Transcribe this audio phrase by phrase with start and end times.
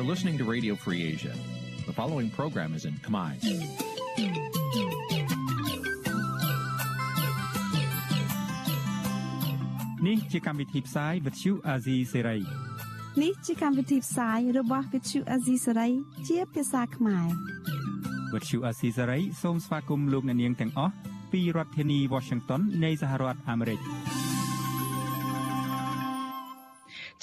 [0.00, 1.34] You're listening to Radio Free Asia.
[1.86, 3.32] The following program is in Khmer.
[10.04, 12.42] Nǐ chi càm bi tiệp xáy vệt chiu a zì sê ray
[13.22, 15.90] នេះជាកម្មវិធីផ្សាយរបស់ Vithu Azisari
[16.28, 17.28] ជាភាសាខ្មែរ
[18.32, 20.94] វត្តឈូអាស៊ីសេរីសូមស្វាគមន៍លោកអ្នកនាងទាំងអស់
[21.32, 23.80] ពីរដ្ឋធានី Washington នៃសហរដ្ឋអាមេរិក។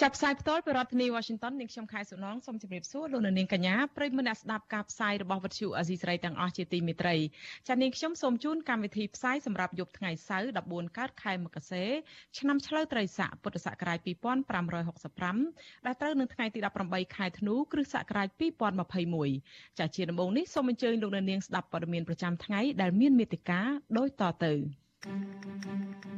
[0.02, 7.16] ចាប់ផ្សាយផ្ទាល់ពីរដ្ឋធានី Washington នាងខ្ញុំខែសុណងសូមជម្រាបសួរលោកនាងកញ្ញាប្រិយមិត្តអ្នកស្ដាប់ការផ្សាយរបស់វិទ្យុអាស៊ីសេរីទាំងអស់ជាទីមេត្រី
[7.68, 11.86] ចា៎នាងខ្ញុំសូមជូនកម្មវិធីផ្សាយសម្រាប់យប់ថ្ងៃសៅរ៍14កើតខែមករា
[12.38, 13.98] ឆ្នាំឆ្លូវត្រីស័កពុទ្ធសករាជ
[14.92, 18.28] 2565ដែលត្រូវនឹងថ្ងៃទី18ខែធ្នូគ្រិស្តសករាជ
[19.08, 23.60] 2021ចា៎ជាដំបូងនេះសូមអញ្ជើញលោកនាងស្ដាប់ព័ត៌មានប្រចាំថ្ងៃដែលមានមេត្តា
[23.98, 24.52] ដូចតទៅ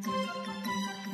[0.02, 1.09] thank you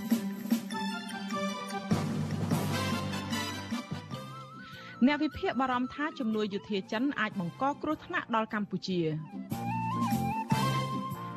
[5.05, 9.01] អ្នកវិភាគបារម្ភថាជំនួយយោធាចិនអាចបង្កគ្រោះថ្នាក់ដល់កម្ពុជា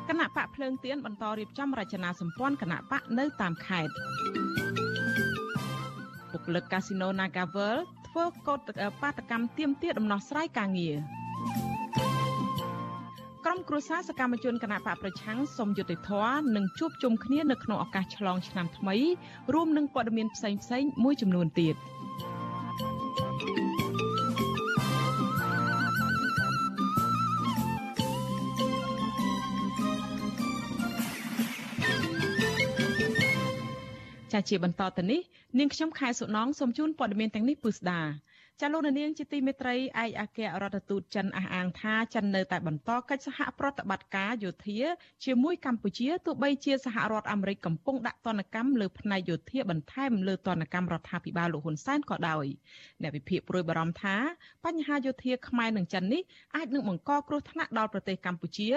[0.08, 3.92] គណៈបកភ្លើងទៀនបន្តរៀបចំរចនាសម្ព័ន្ធគណៈបកនៅតាមខេត្ត
[6.32, 7.76] បុគ្គលិកកាស៊ីណូ Nagavel
[8.08, 8.58] ធ្វើកោត
[9.02, 10.96] បាតកម្មទៀមទាដំណោះស្រាយការងារ
[13.44, 18.96] ក្រុមគ្រួសារសកម្មជនគណៈបកប្រឆាំងសុំយុត្តិធម៌និងជួបជុំគ្នានៅក្នុងឱកាសឆ្លងឆ្នាំថ្មី
[19.54, 21.76] រួមនឹងព័ត៌មានផ្សេងៗមួយចំនួនទៀត។
[34.48, 35.20] ជាបន្តទៅនេះ
[35.58, 38.00] នាងខ្ញុំខែសុណងសូមជូនព័ត៌មានទាំងនេះពឺស្ដា
[38.62, 44.80] ចាលោកនាងជាទីមេត្រីឯកអគ្គរដ្ឋទូតចិនអះអាងថាចិននៅតែបន្តកិច្ចសហប្រតិបត្តិការយោធា
[45.24, 52.44] ជាមួយកម្ពុជាទោះបីជាសហរដ្ឋអាមេរិកកំពុងដាក់ទណ្ឌកម្មលើផ្នែកយោធាបន្ថែមលើទណ្ឌកម្មរដ្ឋាភិបាលលោកហ៊ុនសែនក៏ដោយ
[53.02, 54.16] អ្នកវិភាគព្រួយបារម្ភថា
[54.64, 56.22] បញ្ហាយោធាខ្មែរនិងចិននេះ
[56.56, 58.70] អាចនឹងបង្កគ្រោះថ្នាក់ដល់ប្រទេសកម្ពុជា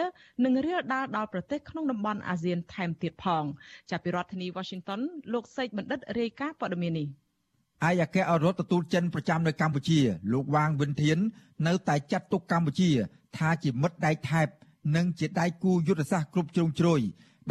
[0.44, 3.44] និងរាលដាលដល់ប្រទេសក្នុងតំបន់អាស៊ានថែមទៀតផង
[3.90, 5.02] ចាប់ពីរដ្ឋធានី Washington
[5.34, 7.23] លោកសេកបណ្ឌិតរាយការណ៍ព័ត៌មាននេះ
[7.88, 10.00] ឯកអគ្គរដ្ឋទូតចិនប្រចាំនៅកម្ពុជា
[10.34, 11.18] លោកវ៉ាងវិនធាន
[11.68, 12.90] នៅតែចាត់ទុកកម្ពុជា
[13.38, 14.48] ថាជាមិត្តដៃថែប
[14.96, 17.02] និងជាដៃគូយុទ្ធសាស្ត្រគ្រប់ជ្រុងជ្រោយ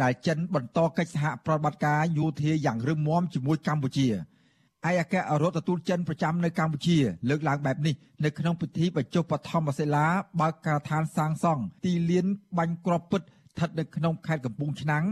[0.01, 6.97] ដែលចិនបន្តកិច្ចសហប្រតិបត្តិការយោធាយ៉ាងរឹងមាំជាមួយកម្ពុជាឯកអគ្គរដ្ឋទូតចិនប្រចាំនៅកម្ពុជា
[7.29, 10.05] លើកឡើងបែបនេះនៅក្នុងពិធីបញ្ចុះបឋមសិលា
[10.41, 12.25] បើកការដ្ឋានសាងសង់ទីលាន
[12.57, 15.03] បាញ់គ្រាប់ពិតស្ថិតនៅក្នុងខេត្តកំពង់ឆ្នាំង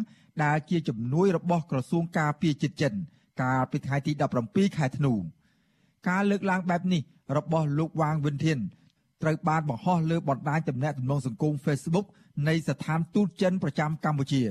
[0.43, 2.93] ដែលជាជំនួយរបស់ក្រសួងការពារជាតិចិន
[3.41, 4.11] កាលពីថ្ងៃទី
[4.45, 5.13] 17ខែធ្នូ
[6.07, 7.01] ការលើកឡើងបែបនេះ
[7.37, 8.59] របស់លោកវ៉ាងវិនធាន
[9.21, 12.05] ត្រូវបានបង្ហោះលើបណ្ដាញទំនាក់ទំនងសង្គម Facebook
[12.47, 14.41] នៃស្ថានទូតចិនប្រចាំកម្ពុជា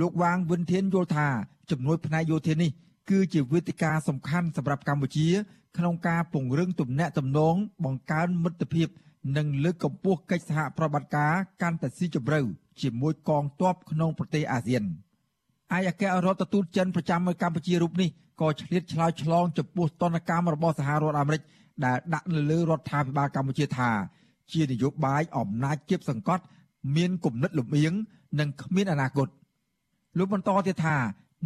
[0.00, 1.28] លោកវ៉ាងវិនធានយល់ថា
[1.70, 2.70] ជំនួយផ្នែកយោធានេះ
[3.10, 5.28] គឺជាវេទិកាសំខាន់សម្រាប់កម្ពុជា
[5.76, 7.54] ក្នុងការពង្រឹងទំនាក់ទំនង
[7.84, 8.88] បង្កើនមិត្តភាព
[9.36, 11.32] និងលើកកម្ពស់កិច្ចសហប្រតិបត្តិការ
[11.62, 12.40] កាន់តែស៊ីជម្រៅ
[12.80, 14.84] ជាមួយកងទ័ពក្នុងប្រទេសអាស៊ាន។
[15.76, 18.08] ឯអគ្គរដ្ឋទូតចិនប្រចាំនៅកម្ពុជារូបនេះ
[18.40, 21.42] ក៏ឆ្លៀតឆ្លើយឆ្លងចំពោះទណ្ឌកម្មរបស់សហរដ្ឋអាមេរិក
[21.84, 23.90] ដែលដាក់នៅលើរដ្ឋាភិបាលកម្ពុជាថា
[24.52, 26.42] ជានយោបាយអំណាចជាបសង្កត់
[26.96, 27.92] មានគំនិតលំអៀង
[28.40, 29.28] និងគ្មានអនាគត
[30.18, 30.96] លោកបន្តទៀតថា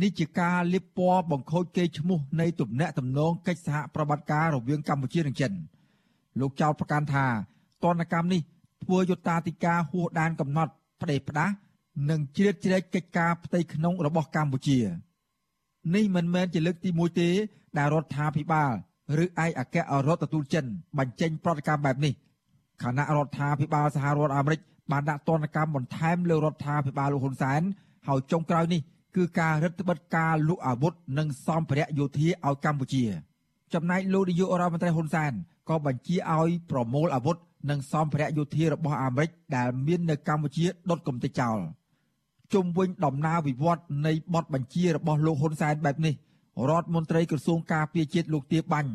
[0.03, 5.53] នេះជាការលៀបពណ៌បង្ខូចកេរ្តិ៍ឈ្មោះនៃទំនាក់ទំនងកិច្ចសហប្រតិបត្តិការរវាងកម្ពុជានិងចិន
[6.41, 7.27] លោកចោទប្រកាន់ថា
[7.85, 8.41] ទណ្ឌកម្មនេះ
[8.85, 11.55] ធ្វើយុត្តាធិការហួសដែនកំណត់ផ្ដេសផ្ដាស់
[12.11, 14.79] និងជ្រៀតជ្រែកកិច្ចការផ្ទៃក្នុងរបស់កម្ពុជា
[15.95, 17.29] នេះមិនមែនជាលើកទី1ទេ
[17.79, 18.73] ដែលរដ្ឋាភិបាល
[19.23, 19.77] ឬឯកអគ្គ
[20.07, 20.65] រដ្ឋទូតចិន
[20.99, 22.13] បញ្ចេញប្រតិកម្មបែបនេះ
[22.83, 24.61] គណៈរដ្ឋាភិបាលសហរដ្ឋអាមេរិក
[24.93, 27.63] បានដាក់ទណ្ឌកម្មបន្ថែមលើរដ្ឋាភិបាលលោកហ៊ុនសែន
[28.09, 28.81] ហើយចុងក្រោយនេះ
[29.17, 33.05] គឺការរឹតបន្តឹងការលក់អាវុធនិងសម្ភារៈយោធាឲ្យកម្ពុជា
[33.75, 35.33] ចំណែកលោកនាយករដ្ឋមន្ត្រីហ៊ុនសែន
[35.69, 37.37] ក៏បញ្ជាឲ្យប្រមូលអាវុធ
[37.71, 41.59] និងសម្ភារៈយោធារបស់អាមេរិកដែលមាននៅកម្ពុជាដុតកំទេចចោល។
[42.55, 46.15] ជុំវិញដំណើរវិវត្តនៃបទបញ្ជារបស់លោកហ៊ុនសែនបែបនេះ
[46.69, 48.91] រដ្ឋមន្ត្រីក្រសួងការពារជាតិលោកទាបាញ់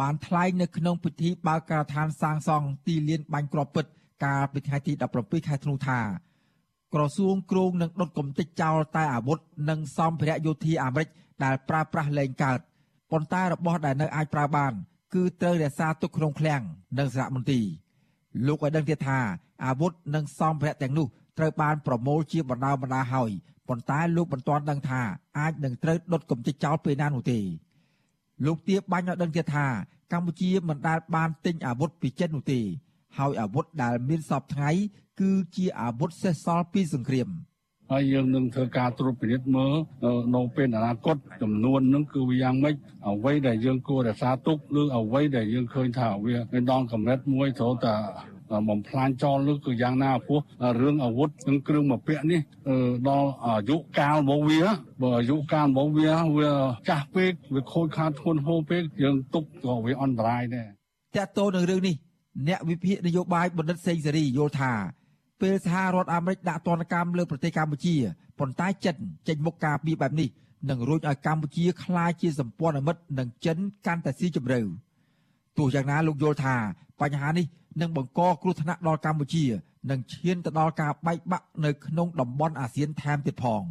[0.00, 3.86] បានថ្លែងនៅក្នុងពិធីបើកការដ្ឋានសាងសង់ទីលានបាញ់គ្រាប់ពិត
[4.24, 6.00] កាលពីថ្ងៃទី17ខែធ្នូថា
[6.94, 11.08] ក្រសួងគ្រងនឹងដុតកំទេចចោលតែអាវុធនិងសម្ភារៈយោធាអាមេរិក
[11.44, 12.58] ដែលប្រើប្រាស់លែងកើត
[13.10, 14.72] ប៉ុន្តែរបស់ដែលនៅអាចប្រើបាន
[15.14, 16.62] គឺត្រូវរក្សាទុកក្នុងឃ្លាំង
[16.98, 17.64] និងសារមន្ទីរ
[18.46, 19.18] លោកឲ្យដឹងទៀតថា
[19.64, 21.06] អាវុធនិងសម្ភារៈទាំងនោះ
[21.40, 23.30] ត្រូវបានប្រមូលជាបណ្ដាបណ្ដាហើយ
[23.68, 25.00] ប៉ុន្តែលោកមិនទាន់ដឹងថា
[25.38, 27.38] អាចនឹងត្រូវដុតកំទេចចោលពេលណានោះទេ
[28.46, 29.66] លោកទាបាញ់ឲ្យដឹងទៀតថា
[30.12, 32.60] កម្ពុជាមិនដែលបានទិញអាវុធពីចិននោះទេ
[33.18, 34.70] ហើយអាវុធដែលមានសពថ្ងៃ
[35.20, 37.28] គឺជាអាវុធសេសសល់ពីសង្គ្រាម
[37.90, 39.74] ហើយយើងនឹងធ្វើការត្រួតពិនិត្យមើល
[40.34, 42.74] នៅពេលអនាគតចំនួននឹងគឺវាយ៉ាងម៉េច
[43.08, 46.36] អ្វីដែលយើងគួររក្សាទុកឬអ្វីដែលយើងឃើញថាវា
[46.70, 47.94] ដល់កម្រិតមួយត្រូវតែ
[48.68, 50.40] បំផ្លាញចោលនោះគឺយ៉ាងណាព្រោះ
[50.80, 52.40] រឿងអាវុធនិងគ្រឿងមកពាក់នេះ
[53.08, 54.60] ដល់អាយុកាលរបស់វា
[55.02, 56.50] បើអាយុកាលរបស់វាវា
[56.88, 60.68] ចាស់ពេកវាខូចខាតធ្ងន់ធ្ងរពេកយើងទុកក៏វាអន្តរាយដែរ
[61.16, 61.96] តើតើនឹងរឿងនេះ
[62.48, 64.72] អ្នកវិភាគនយោបាយបណ្ឌិតសេងសេរីយល់ថា
[65.40, 67.94] ពេលសហរដ្ឋអាមេរិកដាក់ទណ្ឌកម្មលើប្រទេសកម្ពុជា
[68.38, 68.96] ប៉ុន្តែចិន
[69.28, 70.28] ចេញមុខការពីបែបនេះ
[70.70, 74.60] នឹងរួចឲ្យកម្ពុជាក្លាយជាសម្ព័ន្ធមិត្តនឹងចិនកាន់តែស៊ីជម្រៅ
[75.58, 76.54] ទោះយ៉ាងណាលោកយល់ថា
[77.00, 77.46] បញ្ហានេះ
[77.80, 79.44] នឹងបង្កគ្រោះថ្នាក់ដល់កម្ពុជា
[79.90, 83.62] និងឈានទៅដល់ការបែកបាក់នៅក្នុងតំបន់អាស៊ានថែមទៀតផង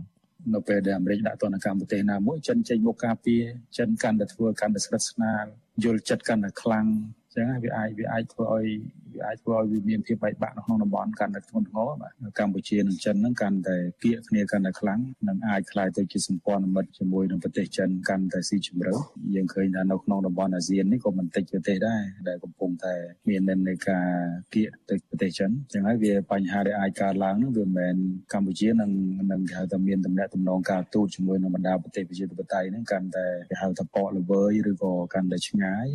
[0.53, 3.43] នៅពេលដែលអាមេរិកដាក់ទណ្ឌកម្មប្រទេសណាមួយចិនចេញមុខការពារ
[3.77, 5.45] ចិនកាន់តែធ្វើកាន់តែស្និទ្ធស្នាល
[5.83, 6.85] យល់ចិត្តកាន់តែខ្លាំង
[7.28, 8.67] អញ្ចឹងវាអាចវាអាចធ្វើឲ្យ
[9.15, 18.93] វាអាចធ្វើឲ្យវាមានភាពបែកបាក់នៅក្នុងតំបន់កាន់តែធ្ងន់ធ្ងរបាទកម្ពុជានិងចិនហ្នឹងកាន់តែគៀកគ្នាកាន់តែខ្លាំងនិងអាចខ្លាយទៅជាសម្ព័ន្ធមិត្តជាមួយនឹងប្រទេសចិនកាន់តែស៊ីជម្រៅ
[19.35, 22.93] យើងឃើញថានៅក្នុងតំបន់អាស៊ាននេះក៏មិនតិចប្រទេសដែរដែលកំពុងតែ
[23.29, 24.07] មាននិន្នាការ
[24.53, 27.95] គៀកទៅប្រទេសចិនចឹងហើយវាបញ្ហាដែលអាចកើតឡើងហ្នឹងវាមិនមែន
[28.33, 28.91] កម្ពុជានឹង
[29.31, 35.87] នឹងហៅថាមានតំណែងតំណងការទូតជាមួយនឹងបណ្ដាប្រទេសប្រជាធិបតេយ្យហ្នឹងកាន់តែគេហៅថាប៉កល្វើយឬក៏កាន់តែឆ្ងាយ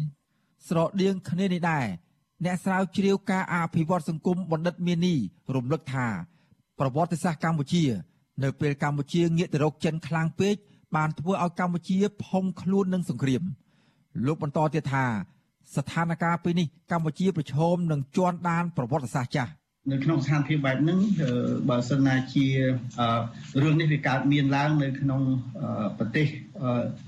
[0.69, 1.87] ស្រដៀងគ្នានេះដែរ
[2.45, 5.15] អ្នកស្រាវជ្រាវការអភិវឌ្ឍសង្គមបណ្ឌិតមាននី
[5.55, 6.07] រំលឹកថា
[6.79, 7.85] ប្រវត្តិសាស្ត្រកម្ពុជា
[8.43, 10.55] នៅពេលកម្ពុជាងាកទៅរកចិនខ្លាំងពេក
[10.97, 13.43] បានធ្វើឲ្យកម្ពុជាផុងខ្លួននឹងសង្គ្រាម
[14.27, 15.05] លោកបន្តទៀតថា
[15.77, 19.53] ស្ថានភាពពេលនេះកម្ពុជាប្រឈមនឹងជន់ដានប្រវត្តិសាស្ត្រចាស់
[19.93, 20.99] នៅក្នុងស្ថានភាពបែបហ្នឹង
[21.71, 22.47] បើសិនណាជា
[23.63, 25.21] រឿងនេះវាកើតមានឡើងនៅក្នុង
[25.99, 26.27] ប្រទេស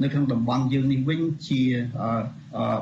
[0.03, 1.63] នៅក្នុងតំបន់យើងនេះវិញជា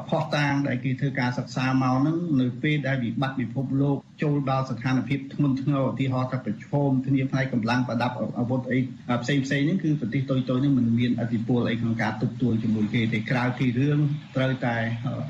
[0.09, 8.79] ផុសតាងដែលគេធ្វើការសិក្សាមកហ្នឹងនៅពេលដែលវិបត្តិពិភពលោកចូលដល់ស្ថានភាពធ្ងន់ធ្ងរឧទាហរណ៍ថាប្រឈមគ្នាផ្នែកកម្លាំងប្រដាប់អាវុធអី
[9.23, 13.99] ផ្សេងផ្សេងហ្នឹងគឺប្រទេសតូចតូចហ្នឹងមិនមានអធិបុលអីក្នុងការទប់ទួលជាមួយគេទេក្រៅពីរឿង
[14.37, 14.76] ត្រូវតែ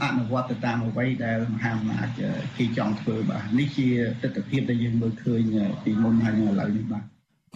[0.05, 2.09] អនុវត្តទៅតាមអ្វីដែលមហាអំណាច
[2.59, 3.89] គេចង់ធ្វើបាទនេះជា
[4.23, 5.43] ទស្សនវិជ្ជាដែលយើងមើលឃើញ
[5.85, 7.05] ពីមុនហើយឥឡូវនេះបាទ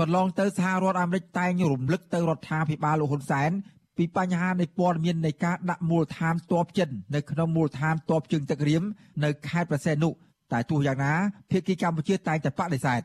[0.01, 3.51] កន្លងទៅសហរដ្ឋអាមេរិកតែងរំលឹកទៅរដ្ឋាភិបាលលោកហ៊ុនសែន
[3.99, 8.83] ពីបញ្ហានៃព័ត៌មាននៃការដាក់មូលដ្ឋានទ័ពចិននៅក្នុងមូលដ្ឋានទ័ពជើងទឹករៀម
[9.25, 10.09] នៅខេត្តប្រសេនុ
[10.53, 11.13] តែទោះយ៉ាងណា
[11.51, 13.03] ភាគីកម្ពុជាតែងតែបដិសេធ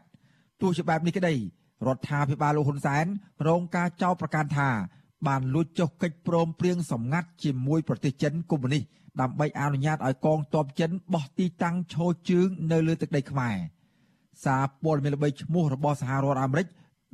[0.62, 1.34] ទោះជាបែបនេះក្តី
[1.88, 3.06] រដ្ឋាភិបាលលោកហ៊ុនសែន
[3.48, 4.70] រងការចោទប្រកាន់ថា
[5.28, 8.84] បានលួចចុះកិច្ចព្រមព្រៀងសម្ងាត់ជាមួយប្រទេសចិនកុម្មុយនីស
[9.22, 13.56] ដើម្បីអនុញ្ញាតឲ្យកងទ័ពចិនបោះទីតាំងឈរជើងនៅលើទឹកដីខ្មែរ
[14.46, 16.68] សារព័ត៌មានល្បីឈ្មោះរបស់សហរដ្ឋអាមេរិក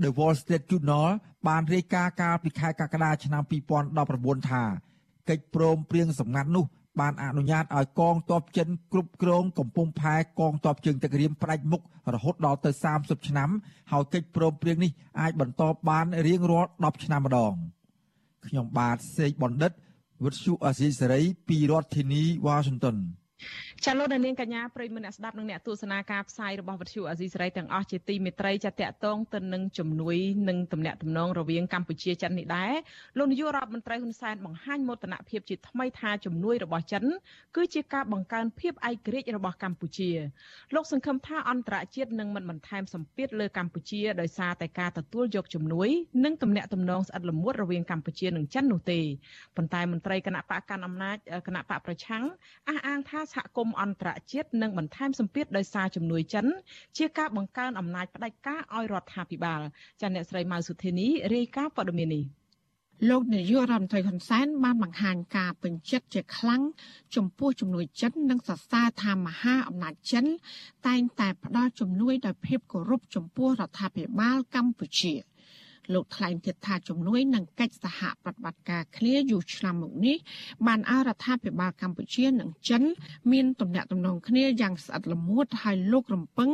[0.03, 1.09] The Wall Street Journal
[1.47, 3.43] បានរាយការណ៍កាលពីខែកក្កដាឆ្នាំ
[3.95, 4.63] 2019ថា
[5.29, 6.65] កិច្ចព្រមព្រៀងសម្ងាត់នោះ
[6.99, 11.81] បានអនុញ្ញាតឲ្យកងទ័ពចិនគ្រប់គ្រងកំពង់ផែកងទ័ពជើងទឹករៀមផ្ដាច់មុខ
[12.13, 13.49] រហូតដល់ទៅ30ឆ្នាំ
[13.91, 17.53] ហើយកិច្ចព្រមព្រៀងនេះអាចបន្តបានរៀងរាល់10ឆ្នាំម្ដង
[18.47, 19.71] ខ្ញុំបាទសេកបណ្ឌិត
[20.23, 22.95] វិទ្យុអាស៊ីសេរីពីរដ្ឋធានីវ៉ាស៊ីនតោន
[23.85, 30.17] ចាលោកនាងកញ្ញាប្រិយមិត្តអ្នកស្ដាប់និងអ្នកទស្សនាការផ្សាយរបស់វិទ្យុអាស៊ីសេរីទាំងអស់ជាទីមេត្រីចាតកតងទៅនឹងជំនួយ
[30.49, 32.73] និងទំនាក់ទំនងរវាងកម្ពុជាចិននេះដែរ
[33.17, 37.03] លោកនាយករដ្ឋមន្ត្រីហ៊ុនសែនបង្ហាញមោទនភាពជាថ្មីថាជំនួយរបស់ចិន
[37.55, 40.09] គឺជាការបង្កើនភាពឯករាជ្យរបស់កម្ពុជា
[40.75, 45.89] លោកសង្ឃឹមថាអន្តរជាតិនឹងមិនបន្ថែមសម្ពាធលើកម្ពុជាដោយសារតែការទទួលយកជំនួយ
[46.25, 48.99] និងទំនាក់ទំនងស្អិតល្មួតរវាងកម្ពុជានិងចិននោះទេ
[49.56, 52.23] ប៉ុន្តែមន្ត្រីគណៈបកកណ្ដាលអំណាចគណៈបកប្រឆាំង
[52.69, 56.45] អះអាងថាសហគមន៍អន្តរជាតិនឹងបន្ថែមសម្ពាធដោយសារជំនួយចិន
[56.97, 59.61] ជាការបង្កើនអំណាចផ្ដាច់ការឲ្យរដ្ឋាភិបាល
[60.02, 62.26] ចាអ្នកស្រីម៉ៅសុធានីរាយការណ៍ព័ត៌មាននេះ
[63.09, 66.61] លោកនាយករដ្ឋមន្ត្រីហ៊ុនសែនបានបង្ហាញការពេញចិត្តជាខ្លាំង
[67.16, 70.26] ចំពោះជំនួយចិននិងសរសើរថាមហាអំណាចចិន
[70.88, 75.14] តែងតែផ្ដល់ជំនួយដោយភាពគោរពចំពោះរដ្ឋាភិបាលកម្ពុជា។
[75.93, 80.17] លោកថ្លែងទៀតថាជំនួយនឹងកិច្ចសហប្រតិបត្តិការគ្នាយូរឆ្នាំមកនេះ
[80.67, 82.83] បានឲ្យរដ្ឋាភិបាលកម្ពុជានិងចិន
[83.31, 86.49] មានទំនាក់ទំនងគ្នាយ៉ាងស្អិតល្មួតហើយលោករំពឹង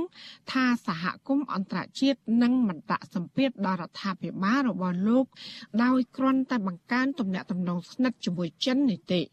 [0.52, 5.26] ថាសហគមន៍អន្តរជាតិនឹងមិនដាក់សម្ពាធដល់រដ្ឋាភិបាលរបស់លោក
[5.84, 9.22] ដោយគ្រាន់តែបង្កើនទំនាក់ទំនងស្និទ្ធជាមួយចិននេះទេ។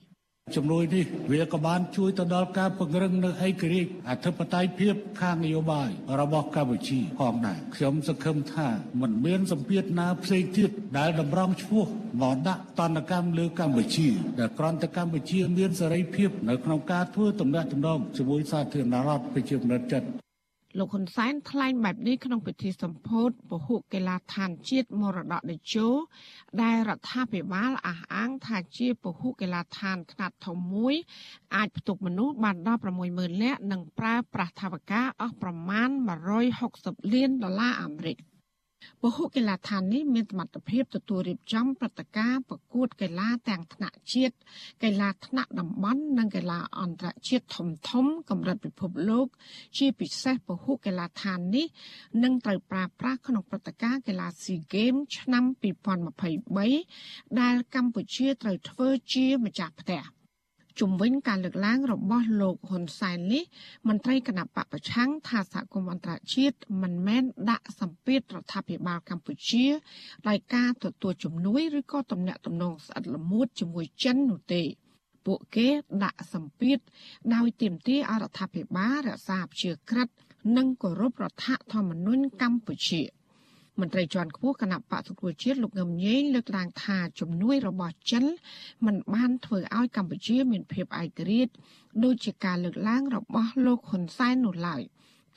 [0.56, 5.88] ជំនួយនេះវាក៏បានជួយទៅដល់ការពង្រឹងនៅឯករាជ្យអធិបតេយ្យភាពខាងនយោបាយ
[6.20, 8.68] របស់កម្ពុជាផងដែរខ្ញុំសង្ឃឹមថា
[9.00, 11.86] មិនមានសម្ពាធណាផ្សេងទៀតដែលតម្រង់ឈ្មោះ
[12.22, 14.08] មកដាក់តន្តកម្មលើកម្ពុជា
[14.38, 20.04] ដែលក្រន្តកម្ពុជាមានសេរីភាពនៅក្នុងការធ្វើទំនាក់ទំនងជាមួយសាធារណរដ្ឋប្រជាមានិតចិន
[20.78, 25.88] លោកហ៊ុនសែនថ្លែងបែបនេះក្នុងពិធីសម្ពោធពហុកីឡាដ្ឋានជាតិមរតកតេជោ
[26.62, 30.94] ដែលរដ្ឋាភិបាលអះអាងថាជាពហុកីឡាដ្ឋានខ្នាតធំមួយ
[31.54, 32.80] អាចផ្ទុកមនុស្សបានដល់
[33.12, 35.88] 60000នាក់និងប្រើប្រាស់ថវិកាអស់ប្រមាណ
[36.50, 38.16] 160លានដុល្លារអាមេរិក
[39.02, 44.34] ពហុកីឡាដ្ឋាននេះមានសមត្ថភាពទទួលរៀបចំព្រឹត្តិការណ៍ប្រកួតកីឡាទាំងថ្នាក់ជាតិ
[44.84, 49.26] កីឡាថ្នាក់តំបន់និងកីឡាអន្តរជាតិធំធំកម្រិតពិភពលោក
[49.78, 51.66] ជាពិសេសពហុកីឡាដ្ឋាននេះ
[52.22, 55.44] នឹងត្រូវប្រើប្រាស់ក្នុងព្រឹត្តិការណ៍កីឡាស៊ីហ្គេមឆ្នាំ
[56.62, 60.02] 2023ដែលកម្ពុជាត្រូវធ្វើជាម្ចាស់ផ្ទះ។
[60.80, 63.42] ជំវិញការលើកឡើងរបស់លោកហ៊ុនសែននេះ
[63.88, 69.66] មន្ត្រីគណៈបកប្រឆាំងថាសហគមន៍អន្តរជាតិមិនមែនដាក់សម្ពាធរដ្ឋាភិបាលកម្ពុជា
[70.28, 74.62] ដោយការទទួលជំនួយឬក៏ទំនាក់ទំនងស្អិតល្មួតជាមួយចិននោះទេ
[75.26, 75.68] ពួកគេ
[76.04, 76.78] ដាក់សម្ពាធ
[77.34, 80.08] ដោយទាមទារអរដ្ឋាភិបាលរក្សាជាក្រិត
[80.56, 83.02] និងគោរពរដ្ឋធម្មនុញ្ញកម្ពុជា។
[83.80, 88.24] មន្ត្រីជាន់ខ្ពស់គណៈបកសង្គ្រោះជាតិលោកងឹមញេងលើកឡើងថាជំនួយរបស់ចិន
[88.86, 91.52] មិនបានធ្វើឲ្យកម្ពុជាមានភាពឯករាជ្យ
[92.04, 94.82] ដូចជាការលើកឡើងរបស់លោកហ៊ុនសែននោះឡើយ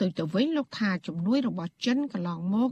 [0.02, 2.72] ទៅទៅវិញលោកថាជំនួយរបស់ចិនកន្លងមក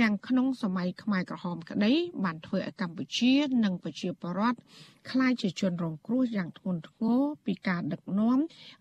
[0.00, 1.92] ទាំងក្នុងសម័យខ្មែរក្រហមក្តី
[2.24, 3.32] បានធ្វើឲ្យកម្ពុជា
[3.64, 4.58] និងប្រជាពលរដ្ឋ
[5.10, 8.38] ខ្លាចជាជនរងគ្រោះយ៉ាងធ្ងន់ធ្ងរពីការដឹកនាំ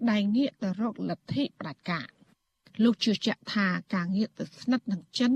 [0.10, 2.08] ដែលងាកទៅរកលទ្ធិផ្ដាច់ការ
[2.82, 5.34] លោកជឿជាក់ថាការងាកទៅស្និទ្ធនឹងចិន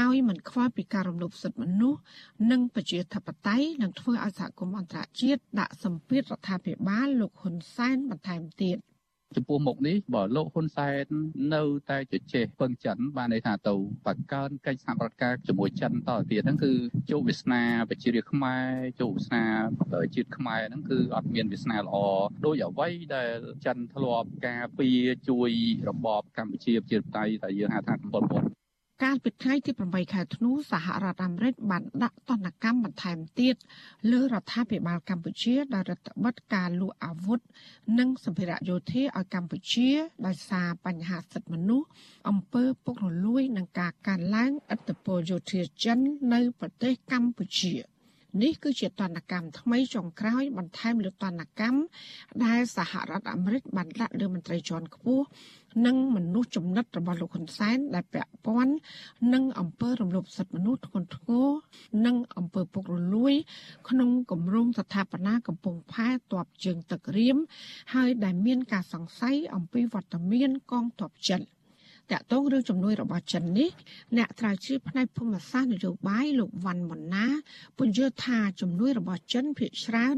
[0.00, 2.00] ដោយមិនខ្វល់ពីការរំលោភសិទ្ធិមនុស្ស
[2.50, 8.78] និងប្រជាធិបតេយ្យនឹងធ្វើឲ្យសហគមន៍អន្តរជាតិដាក់សម្ពាធរដ្ឋាភិបាលលោកហ៊ុនសែនបន្ថែមទៀត
[9.36, 11.06] ចំពោះមុខនេះបើលោកហ៊ុនសែន
[11.54, 13.74] នៅតែជជែកពឹងចិនបានន័យថាទៅ
[14.06, 16.72] បង្កើនកិច្ចសហប្រតិការជាមួយចិនតទៅទៀតហ្នឹងគឺ
[17.10, 18.68] ជោគវាសនាប្រជារាស្ត្រខ្មែរ
[19.00, 19.44] ជោគវាសនា
[20.14, 21.96] ជាតិខ្មែរហ្នឹងគឺអត់មានវាសនាល្អ
[22.46, 23.36] ដោយអ្វីដែល
[23.66, 25.50] ចិនធ្លាប់ការពារជួយ
[25.88, 28.61] របបកម្ពុជាប្រជាធិបតេយ្យតែយើងហៅថាកំពតពុត
[29.02, 33.56] កាលពីថ្ងៃទី8ខែធ្នូសហរដ្ឋអាមេរិកបានដាក់ទណ្ឌកម្មបន្ថែមទៀត
[34.10, 37.40] លើរដ្ឋាភិបាលកម្ពុជាដោយរដ្ឋបတ်ការលក់អាវុធ
[37.98, 39.90] និងសម្ភារៈយោធាឲ្យកម្ពុជា
[40.26, 41.88] ដោយសារបញ្ហាសិទ្ធិមនុស្ស
[42.28, 45.98] អំពើពុករលួយនិងការកើនឡើងឥទ្ធិពលយោធាចិន
[46.32, 47.74] នៅប្រទេសកម្ពុជា។
[48.40, 51.80] នេះគឺជាតនកម្មថ្មីចុងក្រោយបន្ថែមលើតនកម្ម
[52.44, 55.26] ដែលសហរដ្ឋអាមេរិកបានដាក់លើមន្ត្រីជាន់ខ្ពស់
[55.86, 58.74] និងមនុស្សចំណិតរបស់លោកហ៊ុនសែនដែលពាក់ព័ន្ធ
[59.34, 61.48] នឹងអំពើរំលោភសិទ្ធិមនុស្សធ្ងន់ធ្ងរ
[62.06, 63.34] និងអំពើពុករលួយ
[63.88, 67.36] ក្នុងគម្រោងស្ថាបនាកំពង់ផែតបជើងទឹករៀម
[67.94, 71.42] ហើយដែលមានការសង្ស័យអំពីវត្តមានកងទ័ពចិន។
[72.10, 73.70] តាក់ទងរឿងជំនួយរបស់ចិននេះ
[74.16, 77.26] អ្នកត្រាវជ្រាវផ្នែកភូមិសាស្ត្រនយោបាយលោកវ៉ាន់ម៉ុនណា
[77.78, 80.16] ពន្យល់ថាជំនួយរបស់ចិនភាគច្រើន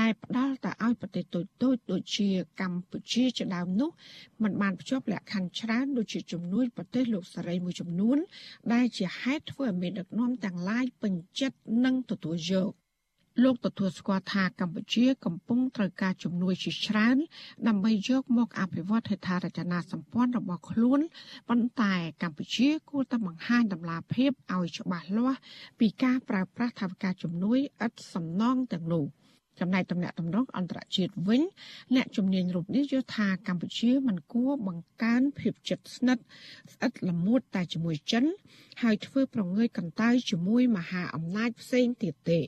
[0.00, 2.28] ដែលផ្ដល់ទៅឲ្យប្រទេសតូចតូចដូចជា
[2.60, 3.90] កម្ពុជាជាដើមនោះ
[4.42, 8.18] มันបានភ្ជាប់លក្ខខណ្ឌច្រើនដូចជាជំនួយប្រទេសលោកសេរីមួយចំនួន
[8.72, 12.72] ដែលជាហេតុធ្វើឲ្យមានដឹកនាំទាំងឡាយពេញចិត្តនិងទទួលយក
[13.42, 17.16] លោកទទួលស្គាល់ថាកម្ពុជាកំពុងត្រូវការជំនួយជាច្រើន
[17.68, 21.00] ដើម្បីយកមកអភិវឌ្ឍហេដ្ឋារចនាសម្ព័ន្ធរបស់ខ្លួន
[21.48, 25.38] ប៉ុន្តែកម្ពុជាគួរតែបង្ហាញដំណាភៀបឲ្យច្បាស់លាស់
[25.80, 29.04] ពីការប្រើប្រាស់ថវិកាជំនួយឥតសំណងទាំងនោះ
[29.60, 31.42] ចំណែកតំណាក់តំណងអន្តរជាតិវិញ
[31.94, 36.24] អ្នកជំនាញរូបនេះយល់ថាកម្ពុជាមិនគួរបង្កើនភាពជិតស្និទ្ធ
[36.72, 38.24] ស្អិតល្មួតតែជាមួយចិន
[38.82, 42.40] ហើយធ្វើប្រងើយកន្តើយជាមួយមហាអំណាចផ្សេងទៀតទេ។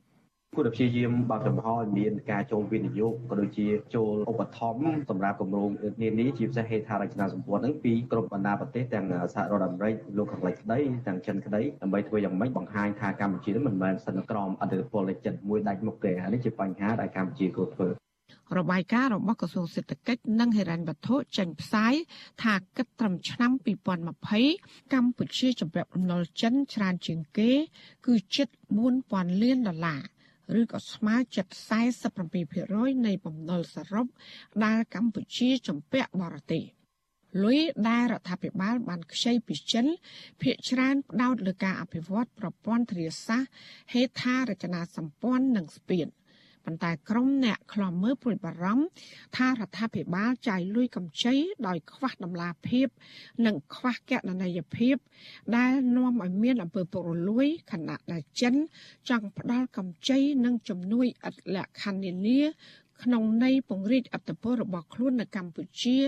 [0.57, 5.71] គួរតែព្យាយាមបើកចំហឲ្យមានការចូលវិនិយោគក៏ដូចជាចូលឧបត្ថម្ភសម្រាប់គម្រោង
[6.03, 17.89] នានាជាពិសេសហេដ្ឋារចនាសម្ព័ន្ធហ្នឹងពីគ្រប់បណ្ដាប្រទេសទាំងសហរដ្ឋអាមេរិកលោកខាងលិចក្តីទាំងចិនក្តីដើម្បីធ្វើយ៉ាងម៉េចបង្ហាញថាកម្ពុជាមិនមែនស្ថិតនៅក្រោមអធិបតេយ្យចិនមួយដាច់មុខទេហើយនេះជាបញ្ហាដែលកម្ពុជាគួរធ្វើ
[18.59, 21.95] របាយការណ៍របស់ក្រសួងសេដ្ឋកិច្ចនិងហិរញ្ញវត្ថុចេញផ្សាយ
[22.43, 23.53] ថាគិតត្រឹមឆ្នាំ
[24.23, 27.51] 2020កម្ពុជាជំរាបរំលលចិនច្រើនជាងគេ
[28.07, 28.49] គឺជិត
[28.95, 30.03] 4000លានដុល្លារ
[30.61, 31.47] ឬក៏ស្មើជិត
[32.27, 34.07] 47%នៃបំណុលសរុប
[34.65, 36.65] ដែលកម្ពុជាជំពាក់បរទេស
[37.45, 39.87] លុយដែលរដ្ឋាភិបាលបានខ្ចីពីចិន
[40.43, 43.51] ភាគច្រើនផ្ដោតលើការអភិវឌ្ឍប្រព័ន្ធធារាសាស្ត្រ
[43.93, 46.07] ហេដ្ឋារចនាសម្ព័ន្ធនិងស្ពាន។
[46.65, 48.85] ប៉ុន្តែក្រុមអ្នកខ្លំមើលព្រួយបារម្ភ
[49.37, 51.35] ថារដ្ឋាភិបាលចាយលុយកម្ចី
[51.67, 52.87] ដោយខ្វះដំណាភាព
[53.47, 54.97] និងខ្វះកណន័យភាព
[55.57, 58.55] ដែលនាំឲ្យមានអំពើពុករលួយខណៈដែលចិន
[59.09, 62.43] ចង់ផ្ដាល់កម្ចីនិងជំនួយឥតលក្ខខណ្ឌនានា
[63.03, 65.99] ក្នុងន័យពង្រីកអធិបតេយ្យរបស់ខ្លួននៅកម្ពុជា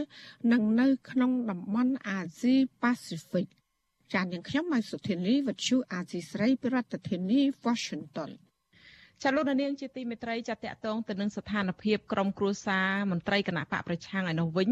[0.52, 3.46] និងនៅក្នុងតំបន់អាស៊ីប៉ាស៊ីហ្វិក
[4.14, 8.30] ចានយ៉ាងខ្ញុំម៉ៃសុធានីវិទ្យុអាស៊ីស្រីប្រធានាធិបតី Washington
[9.22, 14.70] ចាលោកនាងជាទីមេត្រីចាតកតងទៅនឹងស្ថានភាពក្រមគ្រួសារមន្ត្រីគណៈបកប្រឆាំងឯនោះវិញ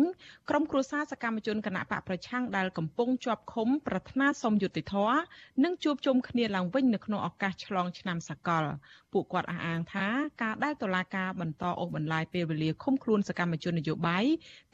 [0.50, 5.18] ក្រមគ្រួសារសកម្មជនគណៈបកប្រឆាំងដែលកំពុងជាប់ឃុំប្រាថ្នាសុំយុត្តិធម៌
[5.64, 8.64] និងជួបជុំគ្នាឡើងវិញនៅក្នុងឱកាសឆ្លងឆ្នាំសកល
[9.12, 10.06] ពួកគាត់អះអាងថា
[10.42, 14.24] ការដែលតុលាការបន្តអូសបន្លាយពេលវេលាឃុំខ្លួនសកម្មជននយោបាយ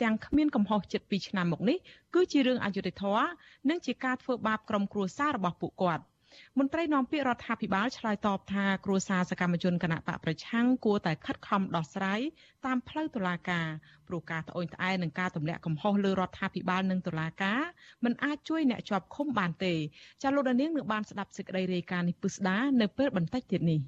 [0.03, 1.79] ទាំងគ្មានកំហុសចិត្ត2ឆ្នាំមកនេះ
[2.15, 3.27] គឺជារឿងអយុត្តិធម៌
[3.69, 6.05] និងជាការធ្វើបាបក្រុមគ្រួសាររបស់ពួកគាត់។
[6.59, 12.21] មន្ត្រីនាំពាក្យរដ្ឋាភិបាលឆ្លើយតបថាគ្រួសារសកម្មជនគណៈបកប្រឆាំងគួរតែខិតខំដោះស្រាយ
[12.67, 13.67] តាមផ្លូវតុលាការ
[14.09, 17.61] ព្រោះការត្អូញត្អែនឹងការទម្លាក់កំហុសលើរដ្ឋាភិបាលនិងតុលាការ
[18.05, 19.75] មិនអាចជួយអ្នកជាប់ឃុំបានទេ
[20.23, 23.81] ចាលោកនាងនឹងបានស្ដាប់សេចក្តីរាយការណ៍នេះពិស្ដានៅពេលបន្តិចទៀតនេះ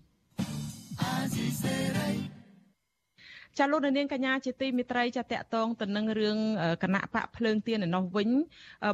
[3.58, 6.38] ចាលោកនាងកញ្ញាជាទីមិត្តរីចាតកតងទៅនឹងរឿង
[6.82, 8.30] គណៈបកភ្លើងទៀននៅនោះវិញ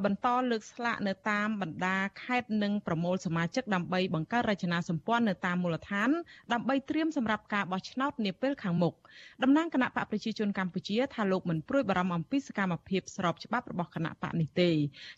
[0.04, 6.10] បន្តលើកស្លាកនៅតាមបណ្ដាខេត្តនិងប្រមូលសមាជិកដើម្បីបង្កើតរចនាសម្ព័ន្ធនៅតាមមូលដ្ឋាន
[6.52, 8.94] ដើម្បីត្រៀមសម្រាប់ការបោះឆ្នោតនាពេលខាងមុខ
[9.42, 14.70] តំណាងគណៈបកប្រជាជនកម្ពុជាថាលោកមិនព្រួយបារម្ភអំពីសកម្មភាពស្របច្បាប់របស់គណៈបកនេះទេ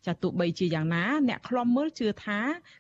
[0.06, 2.38] ចាទោះបីជាយ៉ាងណាអ្នកខ្លំមើលជឿថា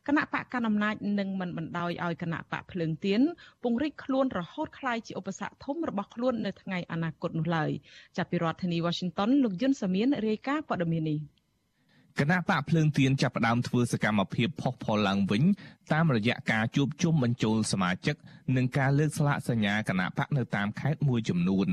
[0.08, 3.20] គណៈបកកណ្ដាលអំណាចនឹងមិនបណ្ដោយឲ្យគណៈបកភ្លើងទៀន
[3.62, 7.70] ពង្រីកខ្លួនរហូតក្លាយជាឧបសគ្គធំរបស់ខ្លួននៅថ្ងៃអនាគតនោះឡើយ
[8.16, 11.20] ចាប់ពីរដ្ឋធានី Washington លោកយុនសាមៀនរាយការណ៍ព័ត៌មាននេះ
[12.20, 15.42] គណៈបកភ្លើងទៀនចាប់ផ្ដើមធ្វើសកម្មភាពផុសផុលឡើងវិញ
[15.92, 18.16] តាមរយៈការជួបជុំបញ្ចូលសមាជិក
[18.56, 21.68] និងការលើកស្លាកសញ្ញាគណៈបកនៅតាមខេត្តមួយចំនួន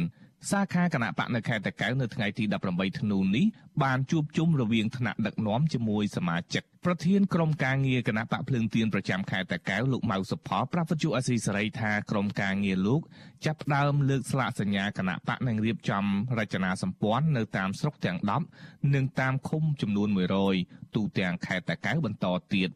[0.51, 3.45] សាខាគណៈបកនៅខេត្តតាកែវនៅថ្ងៃទី18ធ្នូនេះ
[3.83, 13.01] បានជួបជុំរវាងថ្នាក់ដឹកនាំជាមួយសមាជិកប្រធានក្រុមការងារគណៈបកភ្លើងទៀនប្រចាំខេត្តតាកែវលោកម៉ៅសុផលប្រាប់វិទ្យុអស៊ីសេរីថាក្រុមការងារលោក
[13.45, 16.05] ចាប់ផ្ដើមលើកស្លាកសញ្ញាគណៈបកនឹងរៀបចំ
[16.39, 18.17] រចនាសម្ព័ន្ធនៅតាមស្រុកទាំង
[18.55, 20.09] 10និងតាមឃុំចំនួន
[20.51, 22.25] 100ទូទាំងខេត្តតាកែវបន្ត
[22.55, 22.69] ទៀត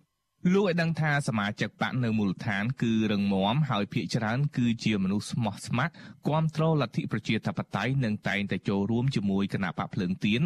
[0.53, 5.93] លោកឲ្យដឹងថាសមាជិកបកនៅមូលដ្ឋាន គឺរឹងមាំហើយភាគច្រើន គឺជាមនុស្សស្មោះស្ម័គ្រ
[6.27, 10.41] គ្រប់គ្រងលទ្ធិប្រជាធិបតេយ្យនិងតែងតែចូលរួមជាមួយគណៈបកភ្លើងទៀន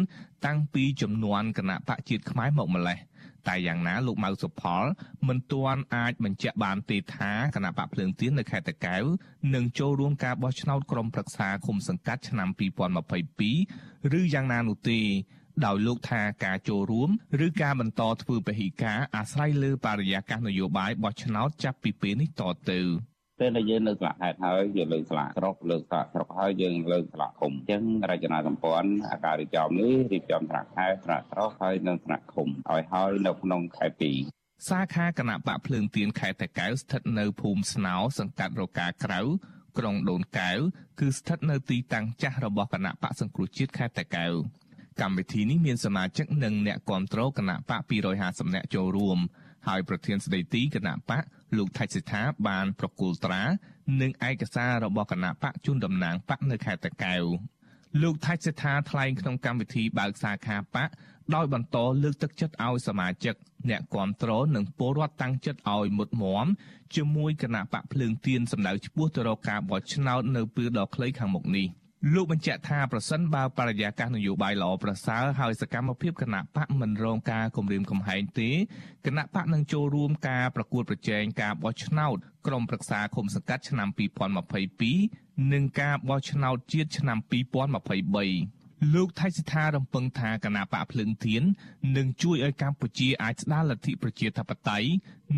[0.46, 2.98] តាំងពីចំនួនគណៈបកជាតិខ្មែរមកម្លេះ
[3.48, 4.84] តែយ៉ាងណាលោកម៉ៅសុផល
[5.28, 9.04] មិនទាន់អាចបញ្ជាក់បានទេថាគណៈបកភ្លើងទៀននៅខេត្តតាកែវ
[9.54, 12.48] នឹងចូលរួមការបោះឆ្នោតក្រុមប្រឹក្សាឃុំសង្កាត់ឆ្នាំ
[13.52, 15.00] 2022ឬយ៉ាងណានោះទេ
[15.66, 17.10] ដោយលោកថាការចូលរួម
[17.46, 22.80] ឬការបន្តធ្វើពហិការអាស្រ័យលើបរិយាកាសនយោបាយបោះឆ្នោតចាប់ពីពេលនេះតទៅ
[23.40, 34.18] ពេលដែលយើងលើកស្លាកខេត្តហើយយើងលើកស្លាកស្រុកលើកស្លាកស្រុកហើយយើងលើកស្លាកឃុំអញ្ចឹងរចនាសម្ព័ន្ធអាការរៀបចំនេះរៀបចំថ្នាក់ខេត្តថ្នាក់ស្រុកហើយនិងថ្នាក់ឃុំឲ្យហើយនៅក្នុងខេត្តពីរ
[34.68, 39.20] សាខាគណៈបកភ្លើងទៀនខេត្តតាកែវស្ថិតនៅភូមិស្នោសង្កាត់រកាក្រៅ
[39.78, 40.58] ក្រុងដូនកែវ
[41.00, 44.32] គឺស្ថិតនៅទីតាំងចាស់របស់គណៈបកសង្គ្រោះជាតិខេត្តតាកែវ
[45.00, 47.80] កម្មវិធីនេះមានសមាជិកនិងអ្នកគ្រប់គ្រងគណៈបក
[48.18, 49.18] 250នាក់ចូលរួម
[49.66, 51.22] ហើយប្រធានស្ដីទីគណៈបក
[51.56, 53.42] លោកថៃសិដ្ឋាបានប្រគល់ត្រា
[54.00, 57.24] និងឯកសាររបស់គណៈបកជូនតំណាងបកនៅខេត្តតាកែវ
[58.02, 60.88] លោកថៃសិដ្ឋាថ្លែងក្នុងកម្មវិធីបើកសាខាបក
[61.34, 63.34] ដោយបន្តលើកទឹកចិត្តឲ្យសមាជិក
[63.70, 66.46] អ្នកគ្រប់គ្រងនិងពលរដ្ឋតាំងចិត្តឲ្យមុតមម
[66.94, 71.68] ជាមួយគណៈបកភ្លើងទៀនសម្ដៅឈ្មោះទៅរកការបោះឆ្នោតនៅពេលដ៏ខ្លីខាងមុខនេះ។
[72.12, 78.50] លោកបញ្ជាក់ថាប្រសិនបើបរិយាកាសនយោបាយល្អប្រសើរហើយសកម្មភាពគណៈបកមិនរងការគំរាមកំហែងទេ
[79.06, 83.88] គណៈបកនឹងចូលរួមការប្រកួតប្រជែងការបោះឆ្នោតក្រុមប្រឹក្សាឃុំសង្កាត់ឆ្នាំ
[84.70, 91.42] 2022និងការបោះឆ្នោតជាតិឆ្នាំ2023 លោកថៃសិដ្ឋារំពឹងថាគណៈបកភ្លើងទៀន
[91.96, 94.88] នឹងជួយឲ្យកម្ពុជាអាចស្ដារលទ្ធិប្រជាធិបតេយ្យ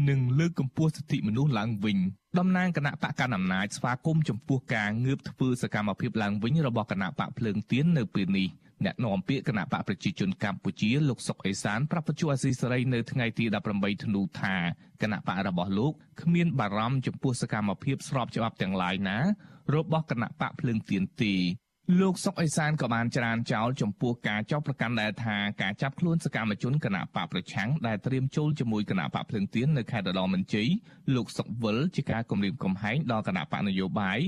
[0.09, 1.99] និងលើកកម្ពស់សិទ្ធិមនុស្សឡើងវិញ
[2.39, 8.49] តំណាងគណៈបកកណ្ដាលអំណាចស្វាគមន៍ចំពោះការងើបធ្វើសកម្មភាពឡើងវិញរបស់គណៈបកភ្លើងទៀននៅពេលនេះ
[8.85, 14.55] អ្នកនាំពាក្យគណៈបកប្រជាជនកម្ពុជាលោកសុកអេសានប្រាប់បញ្ជាអាស៊ីសេរីនៅថ្ងៃទី18ធ្នូថា
[15.03, 19.19] គណៈបករបស់លោកគ្មានបារម្ភចំពោះសកម្មភាពស្របច្បាប់ទាំងឡាយណា
[19.75, 21.35] របស់គណៈបកភ្លើងទៀនទេ
[22.01, 30.69] លោកសុកអេសានក៏បានច្រានចោលចំពោះការចោទប្រកាន់ដែលថាការចាប់ខ្លួនសកម្មជនគណៈបកប្រឆាំងដែលត្រៀមចូលជាមួយគណៈបកភ្លឹងទៀននៅខេត្តរតនជ័យ
[31.15, 34.19] លោកសុកវិលជាការគម្រាមកំហែងដល់គណៈបកនយោបាយ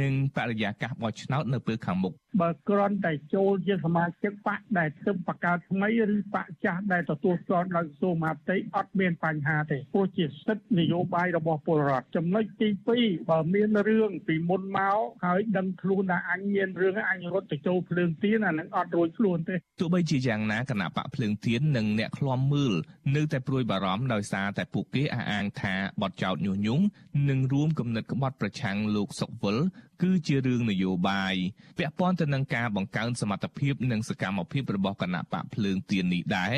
[0.00, 12.68] និងបរិយាកាសបោះឆ្នោតនៅពេលខាងមុខ បើគ្រាន់តែចូលជាសមាជិកបកដែលទើបបង្កើតថ្មីឬបកចាស់ដែលទទួលស្គាល់ដោយក្រសួងមហាផ្ទៃអត់មានបញ្ហាទេព្រោះជាសិទ្ធិនយោបាយរបស់ពលរដ្ឋចំណុចទី
[12.98, 22.74] 2បើមានរឿងពីមុនមកហើយដឹងខ្លួនថាអញមានរឿងអញរត់ទៅចូលភ្លើងទៀនអានឹងអត់រួចខ្លួនទេទោះបីជាយ៉ាងណាគណៈបកភ្លើងទៀននិងអ្នកឃ្លាំមើល
[23.16, 26.84] នៅតែព្រួយបារម្ភដោយសារតែពួកគេអះអាងថាបទចោទញុះញង់
[27.28, 29.58] និងរួមគំនិតក្បត់ប្រឆាំងលោកសុកវិល
[30.02, 31.34] គឺជារឿងនយោបាយ
[31.78, 36.54] ពាក់ព័ន្ធទៅទៅនឹងការបង្កើនសមត្ថភាពនិងសកម្មភាពរបស់គណៈបកភ្លើងទៀននេះដែរ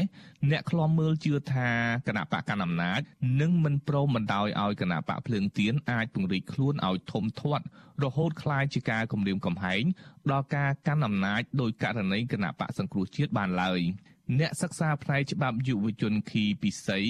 [0.51, 1.71] អ្នកខ្លំមើលជឿថា
[2.09, 3.01] គណៈបកកណ្ដាលអំណាច
[3.41, 7.65] នឹងមិនព្រមបណ្ដោយឲ្យគណៈបកភ្លើងទៀនអាចពង្រីកខ្លួនឲ្យធំធាត់
[8.05, 9.83] រហូតក្លាយជាការគម្រាមកំហែង
[10.31, 13.81] ដល់ការកាន់អំណាចដោយករណីគណៈបកសង្គ្រោះជាតិបានឡើយ។
[14.41, 17.01] អ្នកសិក្សាផ្នែកច្បាប់យុវជនខីពិសី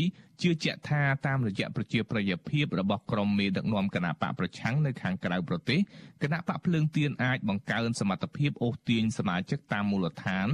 [0.43, 5.81] ជឿជាក់ថាតាមរយៈប្រជាប្រិយភាពរបស់ក្រុមមេដឹកនាំគណៈបកប្រឆាំងនៅខាងក្រៅប្រទេស
[6.23, 10.49] គណៈបកភ្លើងទៀនអាចបង្កើនសមត្ថភាពអូសទាញសមាជិកតាមមូលដ្ឋាន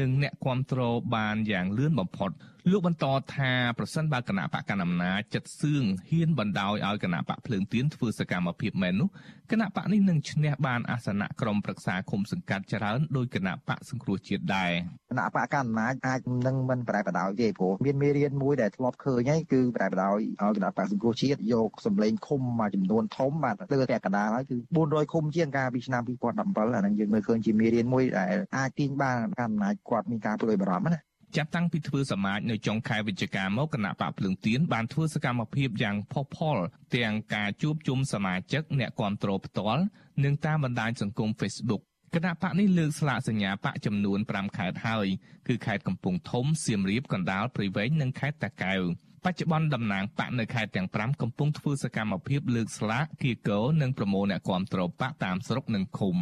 [0.00, 2.30] និងអ្នកគ្រប់គ្រងបានយ៉ាងលឿនបំផុត
[2.70, 9.08] លោកបន្តថាប្រសិនបើគណៈបកកណ្ដាលអំណាចចិត្តសឿងហ៊ានបណ្ដោយឲ្យគណៈបកភ្លើងទៀនធ្វើសកម្មភាពមែននោះ
[9.52, 14.72] គណៈបកនេះនឹងឈ្នះបានអាសនៈក្រុមប្រឹក្សាគុំសង្កាត់ច្រើនដោយគណៈបកសង្គ្រោះជាតិដែរ
[15.10, 26.02] គណៈបកកណ្ដាលអំណាចអាចនឹងមិនប្រែបដោយទេព្រោះមានមេរៀនមួយដែលធ្លាប់ឃើញហើយគឺប្រែបដោយឲ្យគណៈបកសង្គ្រោះជាតិយកសម្លេងឃុំមួយចំនួនធំបាទលើពាក់កណ្ដាលហើយគឺ400ឃុំជាងកាលពីឆ្នាំ
[26.38, 36.56] 2017អានឹងយើងមើលឃើញជាមេរៀនមួយដែលអាចទាញបានកណ្ដាលអំណាចគាត់មានការព្រួយបារម្ភណា ចាប់តាំងពីធ្វើសមាជនៅចុងខែវិច្ឆិកាមកគណៈបកភ្លើងទៀនបានធ្វើសកម្មភាពយ៉ាងផុសផុល
[36.96, 39.82] ទាំងការជួបជុំសមាជិកអ្នកគ្រប់គ្រងផ្ទាល់
[40.24, 41.82] និងតាមបណ្ដាញសង្គម Facebook
[42.14, 45.06] គណៈបកនេះលើកស្លាកសញ្ញាបកចំនួន5ខេត្តហើយ
[45.48, 48.80] គឺខេត្តកំពង់ធំសៀមរាបកណ្ដាលព្រៃវែងនិងខេត្តតាកែវ
[49.24, 56.16] បច្ចុប្បន្នតំណាងបកនៅខេត្តទាំង5កំពុងធ្វើសកម្មភាពលើកស្លាកគៀកោនិងប្រមូលអ្នកគ្រប់គ្រងបកតាមស្រុកនិងឃុំ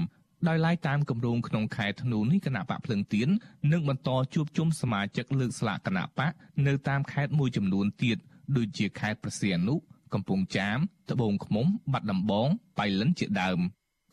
[0.49, 3.29] ដោយឡែកតាមគម្រោងក្នុងខែធ្នូនេះគណៈបកភ្លឹងទៀន
[3.73, 6.33] នឹងបន្តជួបជុំសមាជិកលើកស្លាកគណៈបក
[6.67, 8.19] នៅតាមខេត្តមួយចំនួនទៀត
[8.57, 9.75] ដូចជាខេត្តព្រះសីហនុ
[10.15, 10.79] កំពង់ចាម
[11.11, 12.49] ត្បូងឃ្មុំ បាត់ដំបង
[12.79, 13.59] បៃលិនជាដើម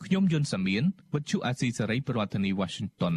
[0.04, 0.82] ខ្ញុំយុនសាមៀន
[1.14, 3.14] វិទ្យុអាស៊ីសេរីប្រធានាធិបតី Washington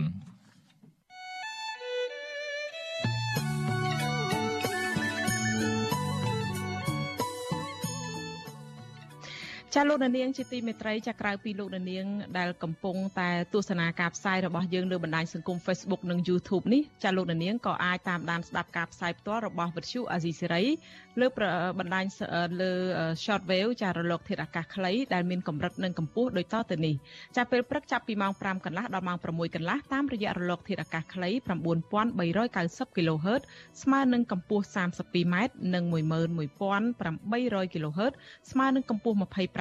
[9.76, 12.06] ចាលោកនាងជាទីមេត្រីចាក្រៅពីលោកនាង
[12.38, 20.64] ដែលកំពុងតែទស្សនាការផ្សាយរបស់យើងលើបណ្ដាញសង្គម Facebook និង YouTube នេះចាលោកនាងក៏អាចតាមដានស្ដាប់ការផ្សាយផ្ទាល់របស់វិទ្យុអាស៊ីសេរី
[21.20, 21.28] លើ
[21.80, 22.06] បណ្ដាញ
[22.62, 22.72] លើ
[23.24, 26.96] Short Wave ចារលកធាតុអាកាសខ្លីដែលមានកម្រិតនិងកម្ពស់ដូចតទៅនេះ
[27.38, 31.30] ចាពេលព្រឹកចាប់ពីម៉ោង5កន្លះដល់ម៉ោង6កន្លះតាមរយៈរលកធាតុអាកាសខ្លី
[31.98, 33.42] 9390 kHz
[33.84, 35.36] ស្មើនឹងកម្ពស់ 32m
[35.74, 38.14] និង11800 kHz
[38.52, 39.61] ស្មើនឹងកម្ពស់ 25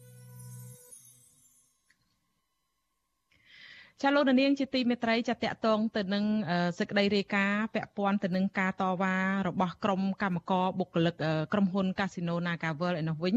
[4.03, 6.25] ចាលោកនាងជាទីមេត្រីចាតកតងទៅនឹង
[6.79, 9.15] សេចក្តីរាយការណ៍ពាក់ព័ន្ធទៅនឹងការតវ៉ា
[9.47, 11.15] របស់ក្រុមកម្មករបុគ្គលិក
[11.53, 13.35] ក្រុមហ៊ុន Casino Nagavel ឯនោះវិញ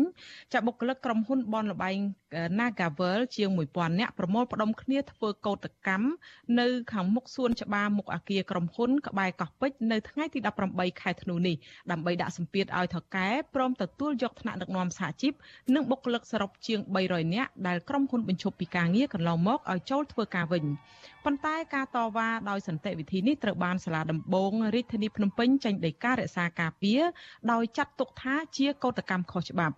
[0.52, 1.96] ចាបុគ្គលិកក្រុមហ៊ុនបនលបែង
[2.58, 6.06] Nagavel ជាង1000នាក់ប្រមូលផ្ដុំគ្នាធ្វើកោតកម្ម
[6.60, 10.38] នៅខាងមុខសួនច្បារមុខអគារក្រុមហ៊ុនក្បែរកោះពេជ្រនៅថ្ងៃទី
[10.70, 11.56] 18ខែធ្នូនេះ
[11.90, 15.32] ដើម្បីដាក់សម្ពាធឲ្យថកែព្រមទទួលយកថ្នាក់ដឹកនាំសហជីព
[15.74, 20.64] និងបុគ្គលិកសរុបជាង300នាក់ដែលក្រុមហ៊ុនបញ្ឈប់ពីការងារកន្លងមកឲ្យចូលធ្វើការវិញ
[21.24, 27.00] ប៉ុន្តែការតវ៉ាដោយសន្តិវិធីនេះត្រូវបានសាលាដំបងរាជធានីភ្នំពេញចេញដីការរក្សាការពារ
[27.52, 29.76] ដោយចាត់ទុកថាជាកោតកម្មខុសច្បាប់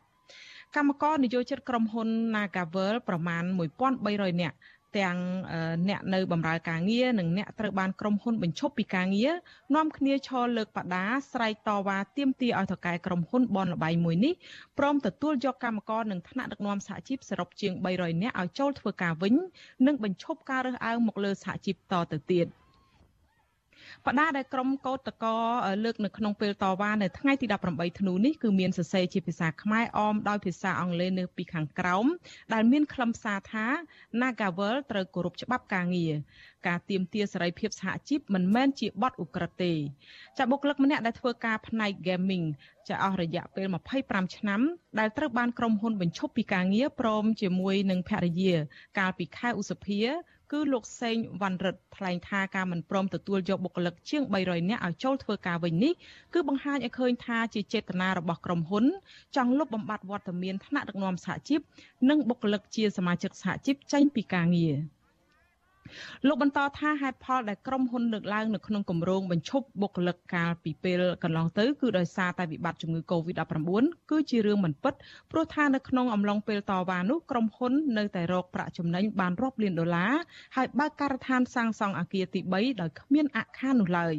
[0.77, 3.45] កម្មករនយោជិតក្រុមហ៊ុន Nagavel ប្រមាណ
[3.93, 4.57] 1300នាក់
[4.99, 5.17] ទាំង
[5.89, 9.33] អ្នកនៅបម្រើការងារនិងអ្នកត្រូវបានក្រុមហ៊ុនបញ្ឈប់ពីការងារ
[9.75, 14.35] នាំគ្នាឈរលើកបដាស្រែកតវ៉ាទាមទារឲ្យថកែក្រុមហ៊ុនបនលបៃមួយនេះ
[14.79, 19.35] ព្រមទទួលយកកម្មករនិងថ្នាក់ដឹកនាំសហជីពសរុបជាង300នាក់ឲ្យចូលធ្វើការវិញ
[19.87, 22.47] និងបញ្ឈប់ការរើសអើងមកលើសហជីពតទៅទៀត។
[24.07, 25.25] បដាដែលក្រុមកោតតក
[25.85, 32.07] លើកនៅក្នុងពេលតវ៉ានៅថ្ងៃទី18ធ្នូនេះគឺមានសរសេរជាភាសាខ្មែរអមដោយភាសាអង់គ្លេសនៅពីខាងក្រោម
[32.55, 33.67] ដែលមានខ្លឹមសារថា
[34.21, 36.15] Nagavel ត្រូវគោរពច្បាប់ការងារ
[36.67, 39.73] ការទៀមទាសេរីភាពសហជីពមិនមែនជាបទឧក្រិដ្ឋទេ
[40.39, 42.47] ចាបុគ្គលិកម្នាក់ដែលធ្វើការផ្នែក gaming
[42.89, 43.67] ចាអស់រយៈពេល
[44.03, 44.61] 25ឆ្នាំ
[44.99, 48.55] ដែលត្រូវបានក្រុមហ៊ុនបញ្ឈប់ពីការងារព្រមជាមួយនឹងភរិយា
[48.99, 50.01] កាលពីខែឧសភា
[50.53, 55.93] គឺលោកសេងវ៉ាន់រិទ្ធថ្លែងថាការមិនព្រមទទួលយកបុគ្គលិកជាង300នាក់ឲ្យចូលធ្វើការវិញនេះ
[56.35, 58.85] គឺបង្ហាញឲ្យឃើញថាជាចេតនារបស់ក្រុមហ៊ុន
[59.37, 61.61] ចង់លុបបំបាត់វត្តមានថ្នាក់ដឹកនាំសហជីព
[62.09, 64.77] និងបុគ្គលិកជាសមាជិកសហជីពចេញពីការងារ។
[66.27, 74.95] លោកបន្តថាហេតុផលដែលក្រុមហ៊ុនលើកឡើងនៅក្នុងគម្រោងបញ្ឈប់បុគ្គលិកកាលពីពេលកន្លងទៅគឺដោយសារតែវិបត្តិជំងឺ Covid-19 គឺជារឿងមិនពិត
[75.33, 80.13] ព្រោះថានៅក្នុងអំឡុងពេលតវ៉ានោះក្រុមហ៊ុននៅតែរកប្រាក់ចំណេញបានរាប់លានដុល្លារ
[80.57, 84.15] ហើយបើកការដ្ឋានសាងសង់អគារទី3ដោយគ្មានអក្ខារនោះឡើយ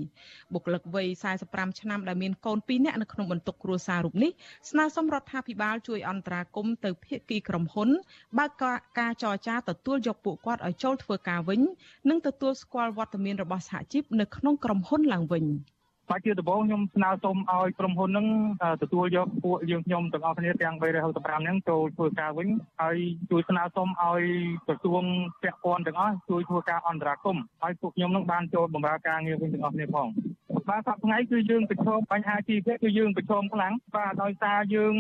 [0.54, 1.08] បុគ្គលិកវ័យ
[1.44, 4.32] 45ឆ្នាំដែលមានកូន2នាក់នៅក្នុងបន្ទុកគ្រួសាររូបនេះ
[4.70, 7.90] ស្នើសុំរដ្ឋាភិបាលជួយអន្តរាគមន៍ទៅភាគីក្រុមហ៊ុន
[8.38, 8.64] បើក
[9.00, 11.57] ការចរចាទទួលយកពួកគាត់ឲ្យចូលធ្វើការវិញ
[12.10, 15.46] និងទទួលស្គាល់វត្តមានរបស់សហជីពនៅក្នុងក្រុមហ៊ុនឡើងវិញ
[16.12, 18.28] បាទជាដំបូងខ្ញុំស្នើសុំឲ្យក្រុមហ៊ុននឹង
[18.82, 22.48] ទទួលយកពួកយើងខ្ញុំទាំងអស់គ្នាទាំង365ហ្នឹងចូលធ្វើការវិញ
[22.82, 22.98] ហើយ
[23.32, 24.22] ជួយស្នើសុំឲ្យ
[24.68, 25.04] ក្រសួង
[25.42, 30.08] ពាក់ព័ន្ធទាំងអស់ជួយធ្វើការអន្តរាគមន៍ឲ្យពួកខ្ញុំនឹងបានចូលបម្រើការងារវិញទាំងអស់គ្នាផង
[30.70, 34.96] បាទសប្តាហ៍ថ្ងៃគឺយើងប្រឈមបញ្ហាជីវភាពគឺយើងប្រឈមខ្លាំងបាទដោយសារយើង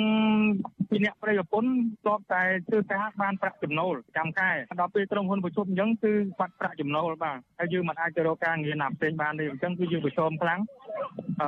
[0.89, 1.73] ពីអ្នកប្រយោជន៍
[2.05, 10.59] ទប់តែធ្វើការបានប្រាក់ចំណូលចាំខែដល់ពេលក្រុមហ៊ុនប្រជុំអញ្ចឹងគឺបាត់ប្រាក់ចំណូលបាទហើយយើងមិនអាចទៅរកការងារណាផ្សេងបានទេអញ្ចឹងគឺយើងប្រឈមខ្លាំង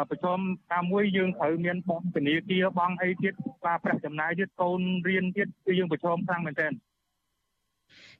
[0.09, 0.39] ប្រឈម
[0.71, 3.33] តាមមួយយើងត្រូវមានបងធនាគារបងអីទៀត
[3.65, 6.73] បាទប្រាក់ចំណាយទៀតកូនរៀនទៀតគឺយើងប្រឈមខ្លាំងមែនទែន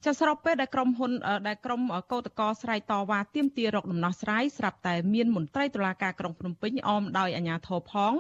[0.05, 1.12] ចាស្របពេលដែលក្រុមហ៊ុន
[1.47, 1.81] ដែលក្រុម
[2.12, 8.13] កោតកោស្រ័យតវ៉ាទាមទាររកដំណោះស្រាយស្រាប់តែមានមន្ត្រីតុលាការក្រុងភ្នំពេញអមដោយអាជ្ញាធរផង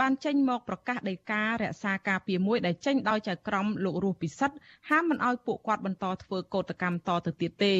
[0.00, 4.56] បានចេញមកប្រកាសដីការ រក្សាការពារមួយដែលចេញដោយចៅក្រមលោករស់ពិសិដ្ឋ
[4.88, 7.74] ហាមមិនអោយពួកគាត់បន្តធ្វើកោតកម្មតទៅទៀតទេ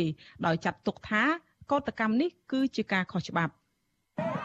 [0.46, 1.22] ដោយចាត់ទុកថា
[1.72, 3.52] កោតកម្មនេះគឺជាការខុសច្បាប់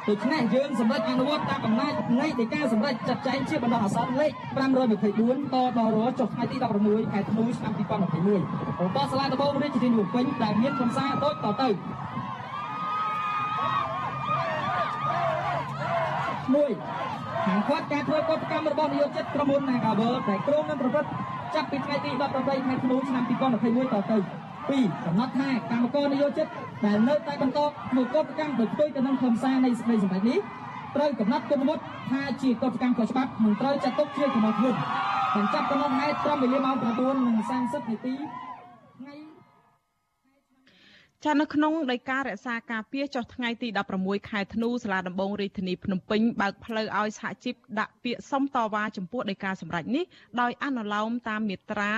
[0.09, 4.31] ដូច្នេះយើងសម្រេចអនុវត្តតាមអំណាចនៃដីកាសម្រេចចាត់ចែងជាបណ្ដោះអាសន្នលេខ
[4.91, 11.69] 524តដល់រចុះថ្ងៃទី16ខែធ្នូឆ្នាំ2021បន្តសាលាដំបងរាជធានីភ្នំពេញដែលមានកំសាដូចតទៅ
[16.55, 16.71] មួយ
[17.45, 21.09] ខាងគាត់ការធ្វើកតកម្មរបស់នយោជិតក្រុមហ៊ុន Nagavel ដែលក្រុមនឹងប្រព្រឹត្ត
[21.55, 26.47] ចាប់ពីថ្ងៃទី18ខែធ្នូឆ្នាំ2021តទៅ 2កំណត់ថាកម្មករនយោជិត
[26.85, 30.39] ដែលនៅតែបន្តធ្វើកតកម្មដោយផ្ទុយទៅនឹងខ្លឹមសារនៃសេចក្តីសម្រេចនេះ
[30.95, 34.79] ត្រូវកំណត់គុណវុឌ្ឍថាជាកតកម្មខុសច្បាប់មិនត្រូវចាត់ទុកជាកំណត់វុឌ្ឍ
[35.35, 38.15] បញ្ចប់កំណត់ហេតុត្រឹមវេលាម៉ោង9:30នាទី
[41.27, 43.67] ចានៅក្នុងដីការក្សាការពារចុះថ្ងៃទី
[43.99, 50.05] 16ខែធ្នូសាលាដំបងរាជធានីភ្នំពេញបើកផ្លូវឲ្យសហជីពដាក់ពាក្យសុំតវ៉ាចំពោះដីកាសម្រេចនេះ
[50.41, 51.91] ដោយអនុលោមតាមមាត្រា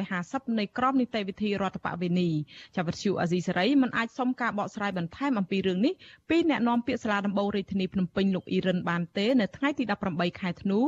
[0.00, 2.30] 550នៃក្រមនីតិវិធីរដ្ឋបវេនី
[2.76, 5.94] ចាវិទ្យុអាស៊ីសេរីមិនអាចសុំការបកស្រាយបន្ថែមអំពីរឿងនេះ
[6.30, 10.80] ពីអ្នកនាំពាក្យសាលាដំបងរាជធានីភ្នំពេញលោកអ៊ីរិនបានទេនៅថ្ងៃទី18ខែធ្នូ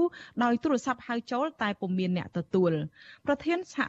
[0.45, 2.73] ដោយទូរស័ព្ទហៅចូលតែពុំមានអ្នកទទួល
[3.27, 3.89] ប្រធានសហ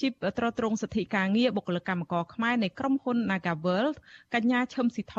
[0.00, 3.96] ជីពត្រួតត្រងសិទ្ធិការងារបុគ្គលិកកម្មករខ្មែរនៃក្រុមហ៊ុន Naga World
[4.34, 5.16] កញ្ញាឈឹមស៊ីធ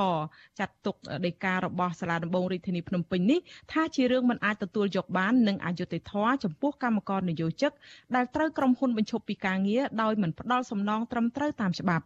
[0.60, 3.40] ចាត់ទុកដីការបស់សាលាដំបងរាជធានីភ្នំពេញនេះ
[3.74, 7.72] ថាជារឿងមិនអាចទទួលយកបាននិងអយុត្តិធម៌ចំពោះកម្មករនយោជិក
[8.16, 12.04] ដែលត្រូវក្រុមហ៊ុនបញ្ឈប់ពីការងារដោយមិនផ្ដល់សំណងត្រឹមត្រូវតាមច្បាប់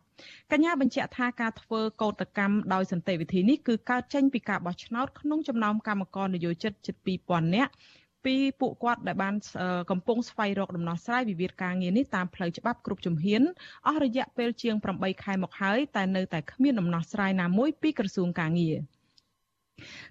[0.52, 6.96] កញ្ញាបញ្ជាក់ថាការធ្វើកោតកម្មដោយសន្តិវិធីនេះគឺកើតចេញពីការបោះឆ្នោតក្នុងចំណោមកម្មករនយោជិតជិត
[7.26, 7.72] 2000នាក់
[8.26, 9.36] ពីពួកគាត់ដែលបាន
[9.92, 13.42] កំពុងស្វែងរកដំណោះស្រាយវិវាទការងារនេះតាមផ្លូវច្បាប់គ្រប់ជំហាន
[13.88, 18.78] អស់រយៈពេលជាង8ខែមកហើយតែនៅតែគ្មានដំណោះស្រាយណាមួយពីក្រសួងការងារ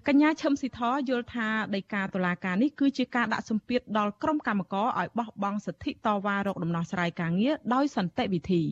[0.07, 8.63] កញ្ញាឈឹមស៊ីធយល់ថាដីកាតុលាការនេះគឺជាការដាក់សម្ពាធដល់ក្រុមកម្មករឲ្យបោះបង់សិទ្ធិតវ៉ារកដំណោះស្រាយការងារដោយសន្តិវិធី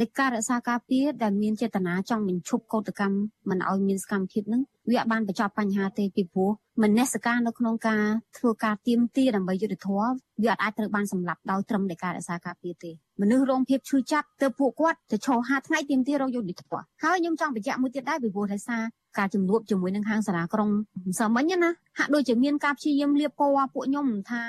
[0.00, 3.16] នៃការរក្សាការពារដែលមានចេតនាចង់បញ្ឈប់កោតកម្ម
[3.50, 6.50] មិនឲ្យមានសកម្មភាពនឹងវាបានបញ្ចប់បញ្ហាទេពីព្រោះ
[6.82, 8.04] មនសិការនៅក្នុងការ
[8.38, 18.82] ធ្វើការទៀមទាដើម្បីយុទ្ធធម៌វាអាចត្រូវបានសម្លាប់ដោយត្រឹមតែការរក្សាការពារទេមនុស្សរងភាពឈឺចាប់ទៅពួកគាត់ទៅឈរហាថ្ងៃទៀមទារកយុទ្ធធម៌ហើយខ្ញុំចង់បញ្ជាក់មួយទៀតដែរពីព្រោះថាសារ
[19.18, 20.70] ការជំនួបជាមួយនឹងហាងសាលាក្រុង
[21.18, 24.42] សាមិញណាហាក់ដូចជាមានការព្យាយាមលៀបពណ៌ពួកខ្ញុំថា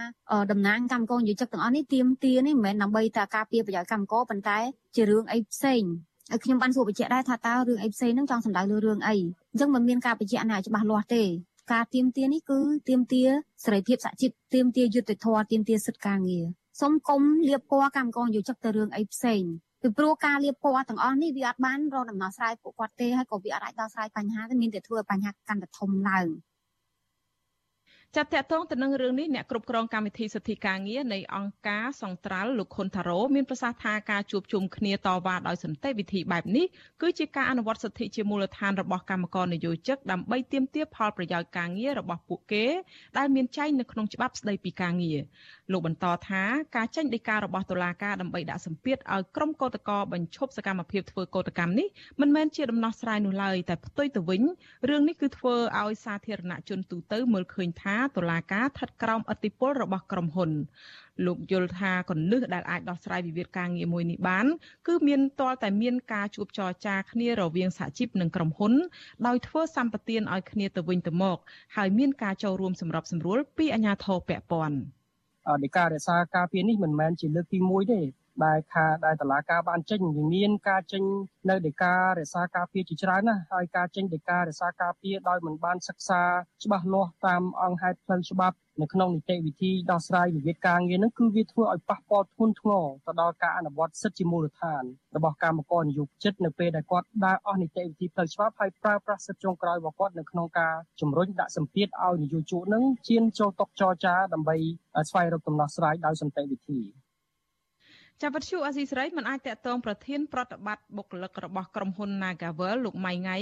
[0.51, 4.57] តំណាងកម្មករនិយោជិកទាំងអស់នេះទៀមទានេះមិនមែនដើម្បីតែការពារប្រយោជន៍កម្មករប៉ុន្តែ
[4.95, 5.83] ជារឿងអីផ្សេង
[6.31, 9.15] ហើយខ្ញុំបានសួរបញ្ជាក់ដែរថាតើរឿងអីផ្សេងហ្នឹងចង់សម្ដៅលើរឿងអី
[9.51, 11.23] អញ្ចឹងមិនមានការបញ្ជាក់ណាច្បាស់លាស់ទេ
[11.71, 13.23] ការទៀមទានេះគឺទៀមទា
[13.63, 16.45] សេរីភាពសហជីពទៀមទាយុត្តិធម៌ទៀមទាសិទ្ធិការងារ
[16.81, 19.43] សូមកុំលៀបពណ៌កម្មករយោជិកទៅរឿងអីផ្សេង
[19.81, 26.27] ពីព្រោះការលៀបពណ៌ទាំងអស់នេះវាអត់បានរកដំណោះស្រាយពួកគាត់ទេហើយក៏វាអត់អាចដោះស្រាយបញ្ហាទេមានតែធ្វើឲ្យបញ្ហាកាន់តែធំឡើង
[28.15, 36.65] ចាត់តកតងទៅនឹងរឿងនេះអ្នកគ្រប់គ្រងកម្មវិធីសិទ្ធិការងារនៃអង្គការសង្ត្រាល់លោកខុនថារ៉ូមានប្រសាសន៍ថាការជួបជុំគ្នាតវ៉ាដោយសន្តិវិធីបែបនេះ
[37.01, 42.65] គឺជាការអនុវត្តសិទ្ធិជាមូលដ្ឋានរបស់កម្មករនយោជិកដើម្បីទាមទារផលប្រយោជន៍ការងាររបស់ពួកគេ
[43.17, 45.19] ដែលមានចែងនៅក្នុងច្បាប់ស្តីពីការងារ
[45.71, 46.43] លោកបន្តថា
[46.75, 51.87] ការចេញដីការបស់តុលាការដើម្បីដាក់សម្ពាធឲ្យក្រុមកោតក្របញ្ឈប់សកម្មភាពធ្វើកោតកម្មនេះ
[52.21, 54.41] មិនមែនជាដំណោះស្រាយនោះឡើយតែផ្ទុយទៅវិញ
[54.89, 60.51] រឿងនេះគឺធ្វើឲ្យសាធារណជនទូទៅមើលឃើញថាតុលាការស្ថិតក្រោមឥទ្ធិពលរបស់ក្រុមហ៊ុន
[61.25, 64.45] លោកយល់ថាកលឹះដែលអាចដោះស្រាយវិវាទការងារមួយនេះបាន
[64.87, 68.73] គឺមានទាល់តែមានការជួបចរចាគ្នារវាងសហជីពនិងក្រុមហ៊ុន
[69.27, 71.37] ដោយធ្វើសម្បទានឲ្យគ្នាទៅវិញទៅមក
[71.75, 74.77] ហើយមានការចូលរួមសម្របសម្រួលពីអាជ្ញាធរពាក់ព័ន្ធ
[75.63, 78.01] នៃការរក្សាការពារនេះមិនមែនជាលើកទី1ទេ
[78.45, 81.03] ដែលខាដែលតឡាការបានចេញវាមានការចេញ
[81.49, 86.21] នៅដីការរក្សាការពារជាច្រើនណាហើយការចេញដីការរក្សាការពារដោយមិនបានសិក្សា
[86.63, 94.83] ច្បាស់លាស់តាមអង្គហេតុផ្លូវច្បាប់នៅក្នុងនីតិវិធីដោះស្រាយវិវាទការងារនឹងគឺវាធ្វើឲ្យប៉ះពាល់ធ្ងន់ធ្ងរទៅដល់ការអនុវត្តសិទ្ធិជាមូលដ្ឋាន
[95.15, 104.55] របស់កម្មករនយោជិតនៅពេលដែលគាត់ដើរអស់នីតិវិធីផ្លូវច្បាប់ហើយប្រើប្រាស់សិទ្ធិចុងក្រោយរបស់គាត់នៅក្នុងការជំរុញដាក់សម្ពាធឲ្យនយោជកនឹងជៀនចូលតុចរចាដើម្បី
[105.09, 106.79] ស្វែងរកដំណោះស្រាយដោយសន្តិវិធី
[108.21, 113.37] ចាប់វិទ្យុអស៊ីសេរីមិនអាចតកតងប្រធានប្រតិបត្តិបុគ្គលិករបស់ក្រុមហ៊ុន Nagavel លោកម៉ៃងៃ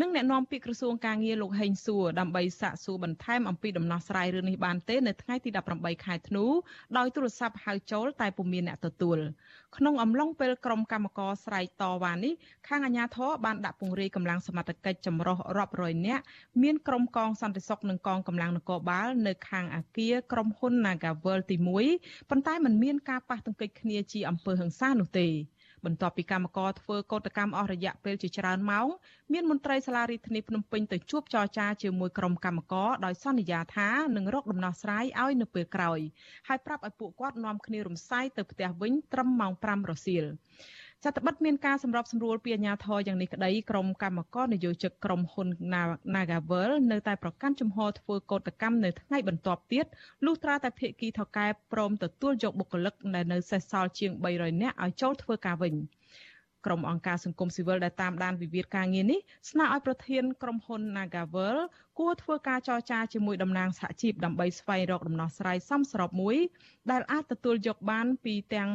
[0.00, 6.44] និងអ្នកនាំពាក្យក្រសួងការងារលោកហេងសួរដើម្បីសាកសួរបន្ថែមអំពីដំណោះស្រាយរឿងនេះបានទេនៅថ្ងៃទី18ខែធ្នូ
[6.98, 9.18] ដោយទូរស័ព្ទហៅចូលតែពុំមានអ្នកទទួល
[9.76, 12.32] ក្នុងអំឡុងពេលក្រុមកម្មករស្រែកតវ៉ានេះ
[12.68, 16.22] ខាងអាជ្ញាធរបានដាក់ពង្រាយកម្លាំងសមត្ថកិច្ចចម្រុះរាប់រយនាក់
[16.62, 21.56] មានក្រុមកងសន្តិសុខនិងកងកម្លាំងនគរបាលនៅខាងអាគារក្រុមហ៊ុន Nagavel ទី
[21.94, 25.28] 1ប៉ុន្តែมันមានការប៉ះទង្គិចគ្នាជាអំពើហិង្សានោះទេ
[25.84, 28.86] បន្ទាប់ពីកម្មករធ្វើកោតកម្មអស់រយៈពេលជាច្រើនម៉ោង
[29.32, 36.00] មានមន្ត្រីសាលារដ្ឋាភិបាលភ្នំពេញទៅជួបចរចាជាមួយក្រុមកម្មករដោយសន្យាថានឹងរកដំណោះស្រាយឲ្យនៅពេលក្រោយ
[36.48, 40.24] ហើយប្រាប់ឲ្យពួកគាត់នាំគ្នារំសាយទៅផ្ទះវិញត្រឹមម៉ោង5រសៀល
[41.06, 45.48] ចតបិតមានការសម្របសម្រួលពីអាជ្ញាធរយ៉ាងនេះក្តីក្រុមកម្មករនយោជកក្រុមហ៊ុន
[46.14, 49.86] Nagavel នៅតែប្រកាន់ជំហរធ្វើកោតកម្មនៅថ្ងៃបន្ទាប់ទៀត
[50.24, 55.74] លុះត្រាតែភាគីថៅកែព្រមទទួលយកបុគ្គលិកដែលនៅសេសសល់ជាង300នាក់ឲ្យចូលធ្វើការវិញ។
[56.66, 59.20] ក្រុមអង្គការសង្គមស៊ីវិលដែលតាមដានវិវាទការងារនេះ
[59.50, 61.56] ស្នើឲ្យប្រធានក្រុមហ៊ុន Nagavel
[61.98, 66.36] គួរធ្វើការចរចាជាមួយតំណាងសហជីពដើម្បីស្វែងរកដំណោះស្រាយសមស្របមួយ
[66.90, 68.70] ដែលអាចទទួលយកបានពីទាំង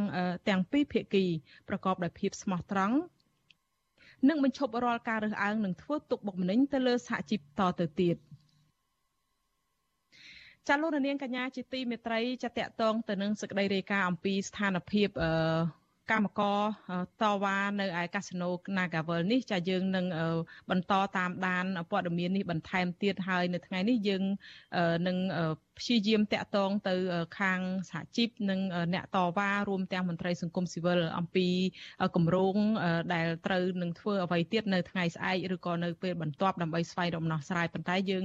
[0.50, 1.26] ទាំងពីរភាគី
[1.70, 2.98] ប្រកបដោយភាពស្មោះត្រង់
[4.30, 8.18] និងបញ្ឈប់រាល់ការរើសអើងនិងធ្វើទុកបុកម្នេញទៅលើសហជីពតទៅទៀត
[10.68, 15.32] ចាលោកនាងកញ្ញាជាទីមេត្រីចាតកតងទៅនឹងសេចក្តីរាយការណ៍អំពីស្ថានភាពអឺ
[16.12, 16.60] កម្មករ
[17.22, 20.06] តវ៉ានៅឯកាស៊ីណូ Nagavel នេះចាយើងនឹង
[20.70, 24.24] បន្តតាមដានព័ត៌មាននេះបន្ថែមទៀតហើយនៅថ្ងៃនេះយើង
[25.08, 25.18] នឹង
[25.80, 26.96] ព្យាយាមតាក់ទងទៅ
[27.40, 27.60] ខាង
[27.92, 28.60] សហជីពនិង
[28.94, 31.48] អ្នកតវ៉ារួមទាំងមន្ត្រីសង្គមស៊ីវិលអំពី
[32.16, 32.56] គម្រោង
[33.14, 38.24] ដែលត្រូវនឹងធ្វើអ្វីទៀតនៅថ្ងៃស្អែកឬក៏នៅពេលបន្ទាប់ដើម្បីស្វែងរកដំណោះស្រាយប៉ុន្តែយើង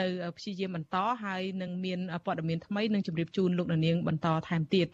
[0.00, 4.86] នៅព្យាយាមបន្តហើយនឹងមានព័ត៌មានថ្មីនឹងជម្រាបជូនលោកនាងបន្តថែមទៀត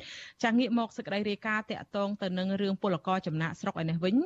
[0.43, 4.17] ចាងាកមកសេចក្តីរាយការណ៍តាក់ទងទៅនឹងរឿងពលករចំណាក់ស្រុកឯនេះវិញ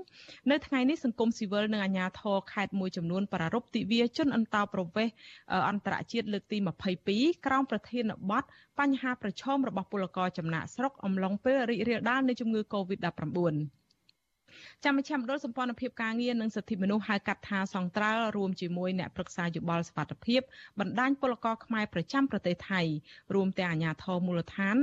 [0.51, 5.15] នៅថ្ងៃនេះសង្គមស៊ីវិលនិងអាជ្ញាធរខេត្តមួយចំនួនប្រារព្ធទិវាជនអន្តោប្រវេសន៍
[5.71, 6.59] អន្តរជាតិលើកទី
[7.03, 8.45] 22ក្រោមប្រធានបទ
[8.79, 13.84] បញ្ហាប្រឈមរបស់ពលករចំណាក់ស្រុកអំឡុងពេលរីករាលដាលនៃជំងឺ Covid-19
[14.85, 20.41] ចាំមជ្ឈមណ្ឌលសម្ព័ន្ធភាពការងារនិងសិទ្ធិមនុស្សហៅកាត់ថាសង្ត្រាល់រួមជាមួយអ្នកប្រឹក្សាយោបល់សុខភាព
[20.81, 22.81] បណ្ដាញពលករខ្មែរប្រចាំប្រទេសថៃ
[23.35, 24.77] រួមទាំងអាជ្ញាធរមូលដ្ឋាន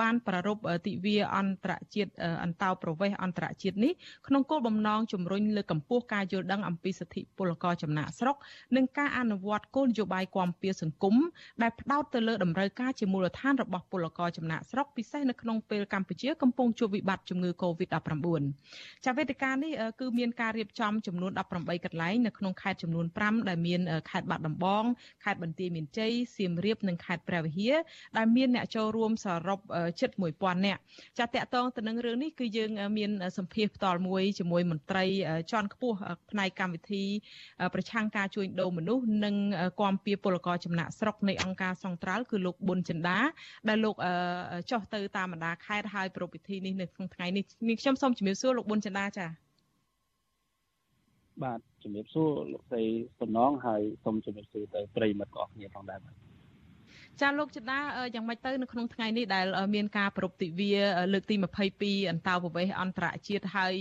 [0.00, 2.10] បានប្រារព្ធទិវាអន្តរជាតិ
[2.42, 3.92] អន្តោប្រវេសន៍អន្តរជាតិនេះ
[4.26, 8.36] ក្នុងគោលបំណងជំរុញលើកកម្ពស់ការយល់ដឹងអំពីសិទ្ធិពលករចំណាក់ស្រុក
[8.76, 11.14] និងការអនុវត្តគោលនយោបាយគាំពៀសង្គម
[11.62, 24.84] ដែលផ្ដោតទៅលើតម្រូវការជាមូលដ្ឋានរបស់ពលករចំណាក់ស្រុកពិសេសនៅក្នុងពេលកម្ពុជាកំពុងជួបវិបត្តិជំងឺ Covid-19 ចាវេទិកានេះគឺមានការរៀបចំចំនួន18កន្លែងនៅក្នុងខេត្តចំនួន5ដែលមានខេត្តបាត់ដំបង
[25.24, 27.76] ខេត្តបន្ទាយមានជ័យសៀមរាបនិងខេត្តព្រះវិហារ
[28.16, 29.58] ដែលមានអ្នកចូលរួមសរុប
[30.00, 30.80] ជិត1000នាក់
[31.18, 35.04] ចាតកតងទៅនឹងរឿងនេះគឺយើងមានសម្ភាសផ្ទាល់មួយជាមួយមន្ត្រី
[35.50, 35.96] ជាន់ខ្ពស់
[36.30, 37.04] ផ្នែកកម្មវិធី
[37.74, 39.34] ប្រឆាំងការជួញដូរមនុស្សនិង
[39.80, 43.18] គាំពៀពលករចំណាក់ស្រុកនៃអង្គការសង្ត្រាល់គឺលោកប៊ុនចិន្តា
[43.68, 43.96] ដែលលោក
[44.70, 47.44] ចោះទៅតាមបណ្ដាខេត្តហើយប្រពៃពិធីនេះនៅក្នុងថ្ងៃនេះ
[47.80, 49.30] ខ្ញុំសូមជំរាបសួរលោកប៊ុនចិន្តាចា៎
[51.42, 52.84] បាទជំរាបសួរលោកស្រី
[53.20, 56.25] សំណងហើយសូមជំរាបសួរទៅប្រិយមិត្តទាំងអស់គ្នាផងដែរបាទ
[57.20, 57.78] ចាលោកចិន្តា
[58.14, 60.72] យ៉ាងម៉េចទៅនៅក្នុងថ្ងៃនេះដែលមានការប្រពៃទិវា
[61.12, 61.34] លើកទី
[61.72, 63.74] 22អន្តោប្រវេសន៍អន្តរជាតិហើយ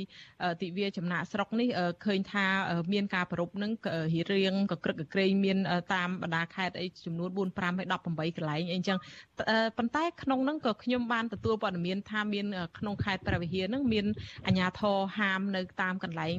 [0.62, 1.70] ទិវាចំណាក់ស្រុកនេះ
[2.06, 2.46] ឃើញថា
[2.94, 3.72] មានការប្រពៃនឹង
[4.34, 5.58] រៀងកក្រឹកកក្រែងមាន
[5.94, 8.98] តាមបណ្ដាខេត្តអីចំនួន4 5ហើយ18កន្លែងអីចឹង
[9.78, 12.46] ប៉ុន្តែក្នុងហ្នឹងក៏ខ្ញុំបានទទួលព័ត៌មានថាមាន
[12.78, 14.06] ក្នុងខេត្តព្រះវិហារហ្នឹងមាន
[14.48, 16.34] អាជ្ញាធរហាមនៅតាមកន្លែង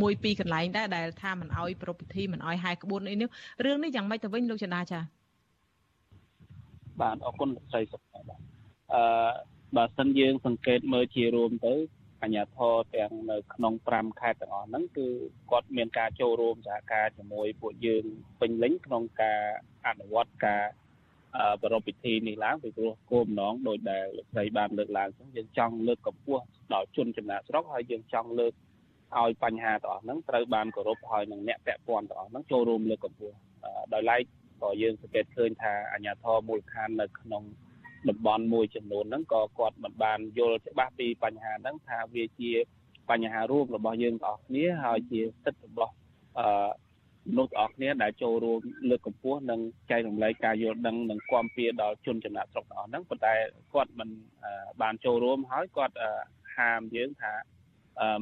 [0.00, 3.28] មួយពីរកន្លែងដែរដែលថាមិនអោយប្រពៃពិធីមិនអោយហែក្បួនអីនេះ
[3.64, 5.21] រឿងនេះយ៉ាងម៉េចទៅវិញលោកចន្ទាចា
[7.02, 8.24] បាទអរគុណលោកស្រីសុខបាទ
[8.94, 9.02] អឺ
[9.76, 11.74] បើសិនយើងសង្កេតមើលជារួមទៅ
[12.22, 15.08] អញ្ញាធរទាំងនៅក្នុង5ខេត្តទាំងអស់ហ្នឹងគឺ
[15.50, 18.04] គាត់មានការចូលរួមសហការជាមួយពួកយើង
[18.40, 19.40] ពេញលេញក្នុងការ
[19.86, 20.62] អនុវត្តការ
[21.62, 28.52] ប្រពៃពិធីនេះឡើងពីព្រោះគោលបំណងដោយដែលលោកស្រីបានលើកឡើងអញ្ចឹងយើងចង់លើកកម្ពស់ដល់ជនចំណាក់ស្រុកហើយយើងចង់លើក
[29.18, 33.36] ឲ្យបញ្ហាទាំងអស់ហ្នឹងត្រូវបានគោរពហើយនឹងអ្នកពាក់ព័ន្ធទាំងអស់ហ្នឹងចូលរួមលើកកម្ពស់
[33.94, 34.22] ដោយឡែក
[34.62, 37.42] ក៏យើងសង្កេតឃើញថាអាជ្ញាធរមូលដ្ឋាននៅក្នុង
[38.08, 42.52] តំបន់មួយចំនួនហ្នឹងក៏គាត់មិនបានយល់ច្បាស់ពីបញ្ហាហ្នឹងថាវាជា
[43.10, 45.92] បញ្ហារួមរបស់យើងទាំងអស់គ្នាហើយជាសិទ្ធិរបស់
[46.38, 46.68] អឺ
[47.30, 48.60] មនុស្សទាំងអស់គ្នាដែលចូលរួម
[48.90, 49.60] លើកកម្ពស់និង
[49.90, 53.34] ចែករំលែកការយល់ដឹងនិងគាំពៀដល់ជនចំណាក់ស្រុកទាំងអស់ហ្នឹងប៉ុន្តែ
[53.74, 54.08] គាត់មិន
[54.82, 55.96] បានចូលរួមហើយគាត់
[56.56, 57.32] ហាមយើងថា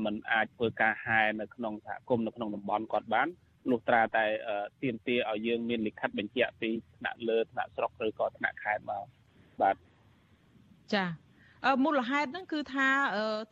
[0.05, 3.29] มันអាចធ្វើការហែនៅក្នុងសហគមន៍នៅក្នុងតំបន់គាត់បាន
[3.71, 4.25] លុះត្រាតែ
[4.83, 9.05] ទៀមទាឲ្យយើងមានលិខិតបញ្ជាក់ពីថ្នាក់លើថ្នាក់ស្រុកឬក៏ថ្នាក់ខេត្តមក
[9.63, 9.77] បាទ
[10.95, 11.05] ចា
[11.85, 12.89] មូលហេតុហ្នឹងគឺថា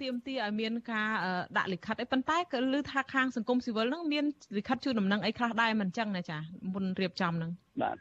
[0.03, 1.11] ទៀមទាឲ្យមានការ
[1.57, 4.25] ដាក់លិខិតអីប៉ុន្តែក៏ឮថាខាងសង្គមស៊ីវិលហ្នឹងមាន
[4.57, 6.39] លិខិតជូនដំណឹងអីខ្លះដែរមិនអញ្ចឹងណាចា
[6.73, 7.51] មុនរៀបចំហ្នឹង
[7.83, 7.97] បាទ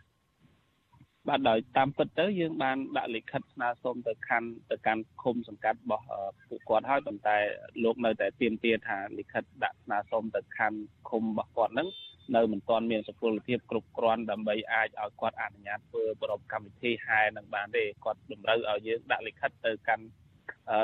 [1.28, 6.06] បាទដោយតាមពិតទៅយើងបានដាក់លិខិតស្នើសុំទៅខាន់ទៅកាន់ឃុំសង្កាត់របស់
[6.50, 7.38] ពួកគាត់ហើយប៉ុន្តែ
[7.84, 10.78] លោកនៅតែទៀមទាថាលិខិតដាក់ស្នើសុំទៅខាន់
[11.10, 11.90] ឃុំរបស់គាត់ហ្នឹង
[12.36, 20.06] នៅមិនទាន់មានសុពលភាពគ្រប់គ្រាន់ដើម្បីអាចឲ្យគាត់អនុញ្ញាតធ្វើប្រពកម្មវិធីហែនឹងបានទេគាត់តម្រូវឲ្យយើងដាក់លិខិតទៅកាន់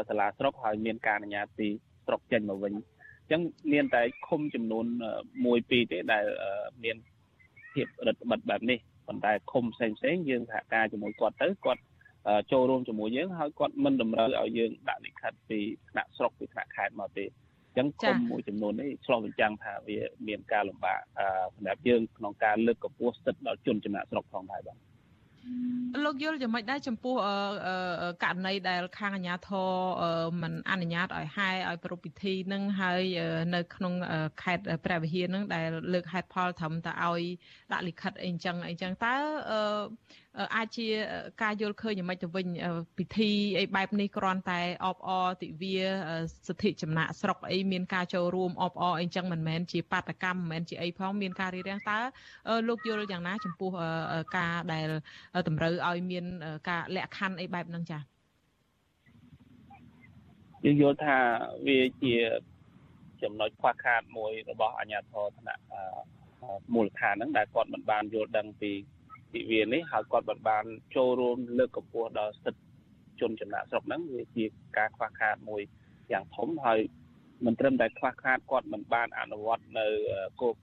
[0.10, 1.68] សាលាស្រុកហើយមានការអនុញ្ញាតពី
[2.06, 3.42] ស្រុកចេញមកវិញអញ្ចឹង
[3.74, 4.86] មានតែឃុំចំនួន
[5.32, 6.26] 1 2ទេដែល
[6.84, 6.98] មាន
[7.74, 11.82] ភាពរដ្ឋបិទបែបនេះ ប៉ុន្តែឃុំផ្សេងផ្សេងយើងសហការជាមួយគាត់ទៅគាត់
[12.52, 17.30] ចូលរួមជាមួយយើងហើយគាត់មិនតម្រូវឲ្យយើងដាក់លិខិតពីថ្នាក់ស្រុកពីថ្នាក់ខេត្តមកទេអ
[17.74, 19.98] ញ្ចឹងគុំមួយចំនួននេះឆ្លុះបញ្ចាំងថាវា
[20.28, 21.00] មានការលំបាក
[21.56, 24.78] សម្រាប់យើងក្នុងការលើកកម្ពស់សិទ្ធិដល់ជនចំណាក់ស្រុកផងដែរបាទ
[26.04, 27.16] លោកយល់យ៉ាងម៉េចដែរចំពោះ
[28.24, 29.70] ករណីដែលខាងអាជ្ញាធរ
[30.42, 33.02] មិនអនុញ្ញាតឲ្យហែឲ្យប្រពៃពិធីនឹងហើយ
[33.56, 33.94] នៅក្នុង
[34.42, 37.24] ខេត្តព្រះវិហារនឹងដែលលើកហេតុផលត្រឹមតែឲ្យ
[37.72, 39.16] ដាក់លិខិតអីអញ្ចឹងអីចឹងតើ
[40.56, 40.88] អាចជា
[41.44, 42.48] ការយល់ឃើញយ៉ាងម៉េចទៅវិញ
[42.98, 45.78] ពិធីអីបែបនេះគ្រាន់តែអបអរទិវា
[46.48, 52.00] សិទ្ធិចំណាក់ស្រុកអីមានការចូលរួមអបអរអីចឹងមិនមែនជាបាតកម្មមិនមែនជាអីផងមានការរៀបរៀងតើ
[52.68, 53.72] លោកយល់យ៉ាងណា ចំពោះ
[54.38, 54.88] ការដែល
[55.48, 56.26] តម្រូវឲ្យមាន
[56.70, 58.02] ការលក្ខខណ្ឌអីបែបហ្នឹងចា៎
[60.66, 61.18] យើងយល់ថា
[61.68, 62.16] វាជា
[63.24, 65.64] ចំណុចខ្វះខាតមួយរបស់អាជ្ញាធរថ្នាក់
[66.74, 68.72] មូលដ្ឋានហ្នឹងដែលគាត់មិនបានយល់ដឹងពី
[69.34, 70.66] ទិវានេះហើយគាត់បានបាន
[70.96, 72.64] ចូលរួមលើកកម្ពស់ដល់សិទ្ធិ
[73.20, 74.46] ជនចំណាក់ស្រុកហ្នឹងវាជា
[74.78, 75.62] ការខ្វះខាតមួយ
[76.12, 76.80] យ៉ាងធំហើយ
[77.46, 79.86] មិនត្រឹមតែខ្វះខាតគាត់មិនបានអនុវត្តនៅ
[80.42, 80.54] គោល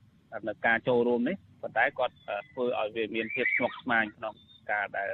[0.48, 2.14] នៅការចូលរួមនេះប៉ុន្តែគាត់
[2.52, 4.34] ធ្វើឲ្យវាមានភាពស្មុគស្មាញក្នុង
[4.72, 5.10] ការដែល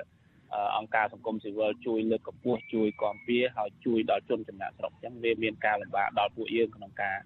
[0.76, 7.16] អង្គការសង្គមស៊ីវិលជួយលើកកម្ពស់ជួយគាំពៀហើយជួយដល់ជនចំណាក់ស្រុកអញ្ចឹងវាមានការលំបាកដល់ពួកយើងក្នុងការ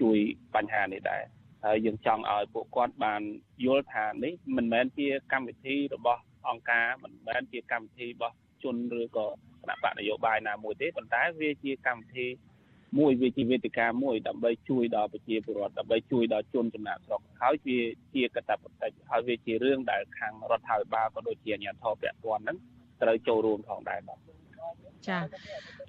[0.00, 0.16] ជួយ
[0.54, 1.22] បញ្ហានេះដែរ
[1.66, 3.22] ហើយយើងចង់ឲ្យពួកគាត់បាន
[3.64, 9.26] យល់ថានេះមិនមែនជាកម្មវិធីរបស់អង្គការមិនមែនជាកម្មវិធីរបស់ជនឬក៏
[9.62, 12.26] គណៈបកនយោបាយណាមួយទេប៉ុន្តែវាជាកម្មវិធី
[12.98, 17.78] មួយវាជាវេទិកាមួយដើម្បីជួយដល់ប្រជាពលរដ្ឋដើម្បីជួយដល់ជនចំណាក់ស្រុកហើយវា
[18.14, 22.56] ជាកតាបតិចហើយវាជារឿងដែលខាងរដ្ឋាភិបាលក៏ដូចជាអាជ្ញាធរពាក់ព័ន្ធហ្នឹង
[23.02, 24.35] ត្រូវចូលរួមផងដែរបាទ
[25.08, 25.18] ចា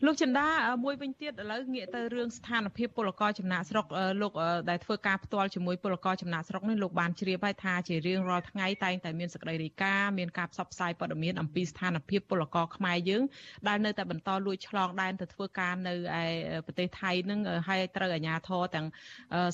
[0.06, 0.48] លោកចិន្តា
[0.86, 3.86] មួយវិញទៀតឥឡូវងាកទៅរឿងស្ថានភាពពលករចំណាក់ស្រុក
[4.22, 4.34] លោក
[4.70, 13.24] ដែលធ្វើការផ្ទាល់ជាមួយពលករចំណាក់ស្រុកនេះលោកបានជ្រាបហើយថាជារៀងរាល់ថ្ងៃតែងតែមានសេចក្តីរាយការណ៍មានការផ្សព្វផ្សាយព័ត៌មានអំពីស្ថានភាពពលករខ្មែរយើង
[13.68, 16.24] ដែលនៅតែបន្តលួចឆ្លងដែនទៅធ្វើការនៅឯ
[16.66, 18.88] ប្រទេសថៃនឹងហើយត្រូវអាជ្ញាធរទាំង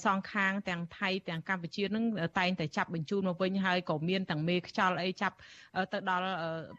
[0.06, 2.06] សងខាងទាំងថៃទាំងកម្ពុជានឹង
[2.40, 5.36] តែងតែចាប់បញ្ជូនមកវិញហើយក៏មានទាំងមេខ្យល់អីចាប់
[5.94, 6.26] ទៅដល់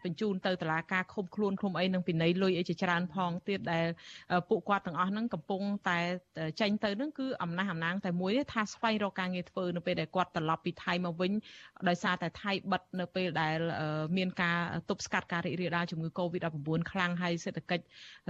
[0.04, 3.86] បញ្ជូនទៅតុលាការឃុំខ្លួនឃុំអីនឹងពិន័យលុយអីជាច្រើនផងទៀតដែល
[4.48, 5.98] ពួកគាត់ទាំងអស់ហ្នឹងកំពុងតែ
[6.60, 11.32] ចេញទៅហ្នឹងគឺអំណះអំណាងតែមួយទេថាស្វែងរកការងារធ្វើនៅពេលដែលគាត់ត្រឡប់ពីថៃមកវិញ
[11.88, 13.56] ដោយសារតែថៃបិទនៅពេលដែល
[14.16, 14.58] មានការ
[14.90, 17.84] ទប់ស្កាត់ការរីករាលដាលជំងឺ Covid-19 ខ្លាំងហើយសេដ្ឋកិច្ច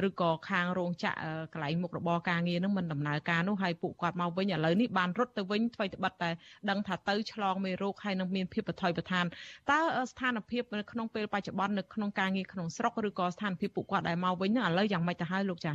[0.07, 1.18] ឬក៏ខាងរោងចក្រ
[1.53, 6.30] កន្លែងមុខរបរការងារហ្នឹងមិនដំណើរការនោះហើយពួកគាត់មកវិញឥឡូវនេះបានរត់ទៅវិញថ្មីត្បិតតែ
[6.70, 9.24] ដឹងថាទៅឆ្លងមេរោគហើយនឹងមានភាពបថុយប្រឋាន
[9.70, 9.78] តើ
[10.11, 15.72] ស្ថានភាពនៅក្នុងពេលបច្ចុប្បន្ននៅក្នុងការងារក្នុងស្រុកឬក៏ស្ថានភាពពួកគាត់ដែលមកវិញហ្នឹងឥឡូវយ៉ាងម៉េចទៅហើយលោកចា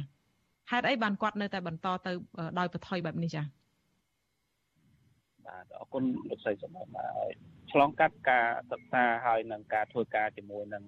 [0.71, 2.11] ហេតុអីបានគាត់នៅតែបន្តទៅ
[2.59, 3.43] ដោយបថុយបែបនេះចា
[5.45, 7.33] បាទអរគុណលោកស្រីសម្បត្តិបាទ
[7.71, 10.83] ឆ្លងកាត់ការសិក្សាហើយនឹងការធ្វើការជាមួយនឹង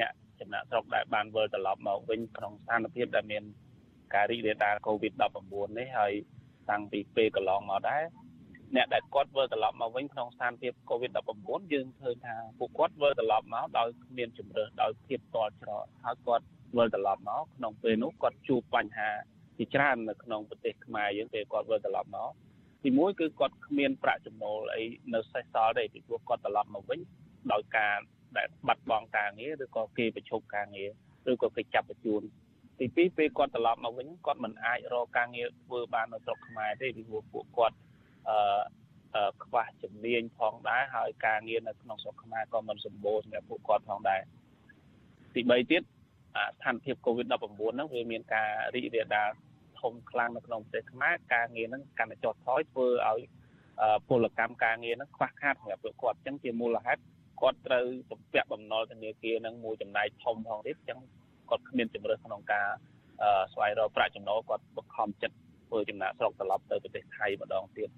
[0.00, 3.44] អ្នកចំណាក់ស្រុកដែលបានវិលត្រឡប់មកវិញក្នុងស្ថានភាពដែលមាន
[4.14, 6.12] ការរីករាលដាល COVID-19 នេះហើយ
[6.70, 8.02] តាំងពីពេលកន្លងមកដែរ
[8.76, 16.44] អ្នកដែលគាត់វិលត្រឡប់មកវិញក្នុងស្ថានភាព COVID-19 យើងឃើញថាពួកគាត់វិលត្រឡប់មកដោយគ្មានជំរើសដោយភាពតល់ច្រកហើយគាត់
[16.76, 19.10] វិលត្រឡប់មកក្នុងពេលនោះគាត់ជួបបញ្ហា
[19.58, 22.30] ជាច្រើននៅក្នុងប្រទេសខ្មែរយើងពេលគាត់វិលត្រឡប់មក
[22.84, 24.82] ទីមួយគឺគាត់គ្មានប្រាក់ចំណូលអី
[25.14, 27.00] នៅសេសសល់ទេពីព្រោះគាត់ត្រឡប់មកវិញ
[27.52, 27.96] ដោយការ
[28.36, 30.90] ដែលបាត់បង់ការងារឬក៏គេប្រឈប់ការងារ
[31.32, 32.22] ឬក៏គេចាប់បញ្ជូន
[32.80, 37.76] ទីពីរពេលគាត់ត្រឡប់មកវិញគាត់មិនអាចរកការងារធ្វើបាននៅស្រុកខ្មែរទេពីព្រោះពួកគាត់
[38.28, 44.20] អឺខ្វះជំនាញផងដែរហើយការងារនៅក្នុងស្រុកខ្មែរក៏មិនសម្បូរសម្រាប់ពួកគាត់ផងដែរ
[45.34, 45.82] ទី3ទៀត
[46.34, 49.30] ស្ថានភាព COVID-19 ហ្នឹងវាមានការរីករាលដាល
[49.80, 53.20] ធំខ្លាំងនៅក្នុងប្រទេសខ្មែរការងារហ្នឹងកាន់តែចុះថយធ្វើឲ្យ
[54.08, 57.00] ពលកម្មការងារហ្នឹងខ្វះខាតសម្រាប់ពួកគាត់អញ្ចឹងជាមូលហេតុ
[57.40, 60.98] គាត់ត្រូវសំពាក់បំណុលធនាគារហ្នឹងមួយចំណែកធំផងទៀតអញ្ចឹង
[61.50, 62.68] គាត់គ្មានជំរើសក្នុងការ
[63.52, 65.36] ស្វែងរកប្រាក់ចំណូលគាត់បង្ខំចិត្ត
[65.68, 67.90] ធ្វើចំណាក់ស្រុកត្រឡប់ទៅប្រទេសថៃម្ដងទៀត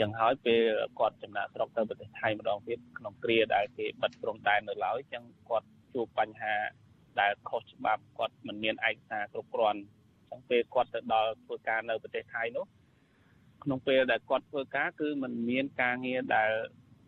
[0.00, 0.62] ចឹងហើយពេល
[0.98, 6.54] គាត់ចំណាក់ស្រុកទៅប្រទេសថៃម្ដងទៀតក្នុងគ្រាដែលគេបិទព្រំដែននៅឡើយចឹងគាត់ជួបបញ្ហា
[7.21, 9.81] ដែលខុសច្បាប់គាត់មិនមានឯកសារគ្រប់គ្រាន់
[10.31, 12.65] អញ្ចឹងពេលគាត់ទៅដល់ធ្វើការនៅប្រទេសថៃនោះ
[13.63, 16.51] ក្នុងពេលដែលគាត់ធ្វើការគឺมันមានការងារដែល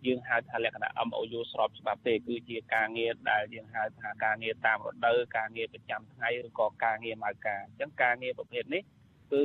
[0.07, 8.83] យើងហៅថាលក្ខណៈ MOU ស្របច្បាប់ទេគឺជាការងារដែលយើងហៅថាការងារតាមរដូវការងារប្រចាំថ្ងៃឬក៏ការងារម៉ៅការអញ្ចឹងការងារប្រភេទនេះ
[9.31, 9.43] គឺ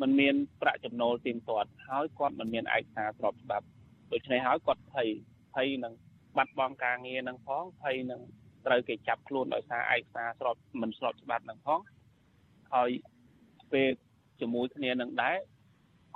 [0.00, 3.66] มันមានប្រាក់ចំណូលទៀងទាត់ហើយគាត់មិនមានឯកសារស្របច្បាប់
[4.12, 5.08] ដូច្នេះហើយគាត់ភ័យ
[5.54, 5.94] ភ័យនឹង
[6.36, 8.20] បាត់បង់ការងារនឹងផងភ័យនឹង
[8.65, 11.79] ត្រូវគេចាប់ខ្លួនដោយសារឯកសារស្របមិនស្របច្បាប់នឹងផង
[12.73, 12.89] ហើយ
[13.71, 13.89] ពេល
[14.41, 15.37] ជាមួយគ្នានឹងដែរ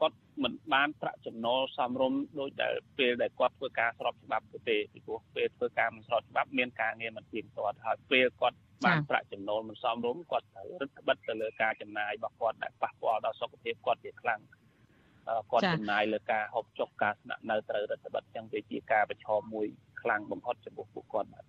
[0.02, 14.42] គាត់មិនបានប្រាក់ចំណូលសមរម្យដូចដែលពេលដែលគាត់ធ្វើការស្របច្បាប់ទេពីព្រោះពេលធ្វើការមិនស្របច្បាប់មានការងារមិនទៀងទាត់ហើយពេលគាត់បានប្រាក់ចំណូលមិនសមរម្យគាត់ត្រូវរឹតបន្តឹងទៅលើការចំណាយរបស់គាត់ដែលប៉ះពាល់ដល់សុខភាពគាត់ជាខ្លាំង
[15.52, 19.68] គាត់ចំណាយលើការហូបចុកការស្នាក់នៅត្រូវរដ្ឋបတ်ចឹងវាជាការប្រឈមមួយ
[20.02, 21.46] ខ្លាំងបំផុតចំពោះពួកគាត់បាទ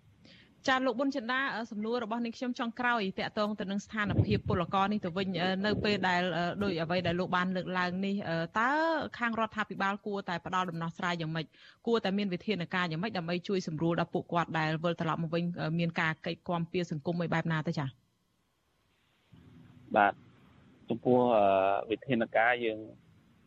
[0.68, 1.40] ចាលោកប៊ុនចិន្តា
[1.70, 5.28] សំណួររបស់នាងខ្ញុំចង់ក្រោយតកតងទៅនឹងស្ថានភាពពលករនេះទៅវិញ
[5.66, 6.22] នៅពេលដែល
[6.62, 8.14] ដោយអ្វីដែលលោកបានលើកឡើងនេះ
[8.58, 8.70] តើ
[9.18, 11.46] ខាងរដ្ឋាភិបាលគួរតែផ្ដល់ដំណោះស្រាយយ៉ាងម៉េច
[11.86, 15.44] គួរតែមានវិធានការយ៉ាងម៉េចដើម្បីជួយសម្រួលដល់ពួកគាត់ដែលវិលត្រឡប់មកវិញ
[15.78, 17.88] មានការកិច្ចគាំពៀសង្គមមួយបែបណាទៅចា៎
[19.96, 20.12] បាទ
[20.88, 21.18] ចំពោះ
[21.90, 22.78] វិធានការយើង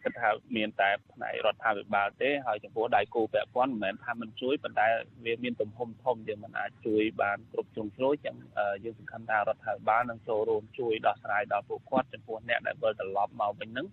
[0.03, 4.87] គិតថាមានតែផ្នែករដ្ឋាភិបាលទេហើយចំពោះដៃគូពាក់ព័ន្ធមិនមែនថាមិនជួយប៉ុន្តែ
[5.25, 8.35] វាមានទំហំធំយើងមិនអាចជួយបានគ្រប់ជ្រុងជ្រោយចឹង
[8.83, 13.87] យើងសង្ឃឹមថារដ្ឋាភិបាលនឹងចូលរួមជួយដោះស្រាយដល់ពួកគាត់ចំពោះអ្នកដែលវិលត្រឡប់មកវិញនឹង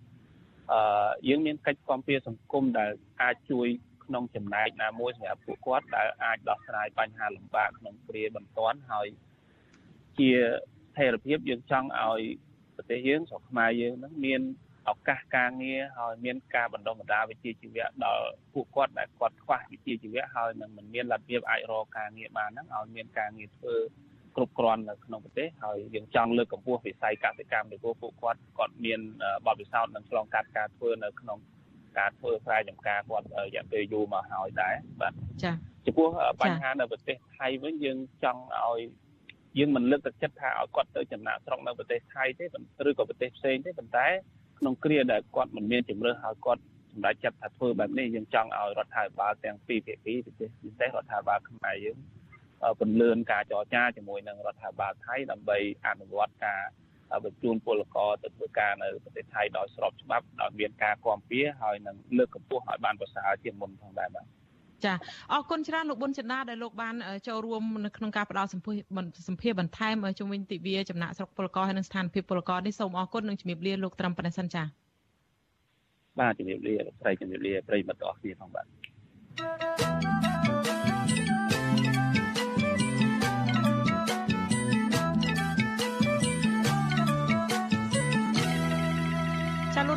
[0.71, 2.91] អឺយើងមានកិច្ចគាំពៀសង្គមដែល
[3.21, 3.67] អាចជួយ
[4.05, 9.07] ក្នុងចំណែកណាមួយសម្រាប់ពួកគាត់ដែលអាចដោះស្រាយបញ្ហាលំបាកក្នុងគ្រាបន្ទាន់ហើយ
[10.17, 12.21] ជាស្ថិរភាពយើងចង់ឲ្យ
[12.75, 14.41] ប្រទេសយើងស្រុកខ្មែរយើងនឹងមាន
[14.89, 23.75] ឱកាសការងារហើយមានការបណ្ដុះបណ្ដាលវិជ្ជាជីវៈដល់ពួកគាត់ដែលគាត់ខ្វះវិជ្ជាជីវៈហើយនឹងមិនមានលទ្ធភាពអាចរកការងារបានហ្នឹងឲ្យមានការងារធ្វើ
[24.35, 28.99] គ្រប់គ្រាន់នៅក្នុងប្រទេសហើយយើងចង់លើកកម្ពស់វិស័យកសិកម្មពីព្រោះពួកគាត់គាត់មាន
[29.45, 31.39] បទពិសោធន៍នឹងឆ្លងកាត់ការធ្វើនៅក្នុង
[31.97, 35.13] ការធ្វើស្រែចម្ការគាត់រយៈពេលយូរមកហើយដែរបាទ
[35.43, 36.07] ចា៎ចំពោះ
[36.41, 38.79] បញ្ហានៅប្រទេសថៃវិញយើងចង់ឲ្យ
[39.57, 42.45] យើងមិនលើកទឹកចិត្តថាឲ្យគាត់ទៅចំណាក់ស្រុកនៅប្រទេសថៃទេ
[42.89, 44.07] ឬក៏ប្រទេសផ្សេងទេប៉ុន្តែ
[44.57, 51.97] ក្នុងគ្រាដែលគាត់មិនមានជំរឿហើយគាត់សម្រេចចិត្តថាធ្វើបែបនេះយើងចង់ឲ្យរដ្ឋាភិបាលទាំងពីរភាគីពិសេសពិសេសរដ្ឋាភិបាលខ្មែរយើង
[52.79, 56.61] ពន្លឿនការចរចាជាមួយនឹងរដ្ឋាភិបាលថៃដើម្បីអនុវត្តការ
[57.23, 64.25] បញ្ជូនពលករទៅធ្វើការនៅប្រទេសថៃដោយស្របច្បាប់ដោយមានការគាំពៀហើយនឹងលើកកម្ពស់ឲ្យបានប្រសើរជាងមុនផងដែរបាទ
[64.85, 64.93] ចា
[65.33, 66.95] អរគុណច្រើនលោកប៊ុនចិន្តាដែលលោកបាន
[67.27, 68.75] ចូលរួមនៅក្នុងការផ្ដល់សម្ភារ
[69.27, 74.63] សម្ភារបន្ថែមជុំវិញទិវាចំណាក់ស្រុកពលករហើយនិងស្ថានភាពពលករនេះសូមអរគុណនិងជំរាបលាលោកត្រឹមប៉ុណ្ណេះសិនចា
[76.19, 78.65] បាទជំរាបលាលោកស្រីជំរាបលាប្រិយមិត្តអរគ្នាផងបាទ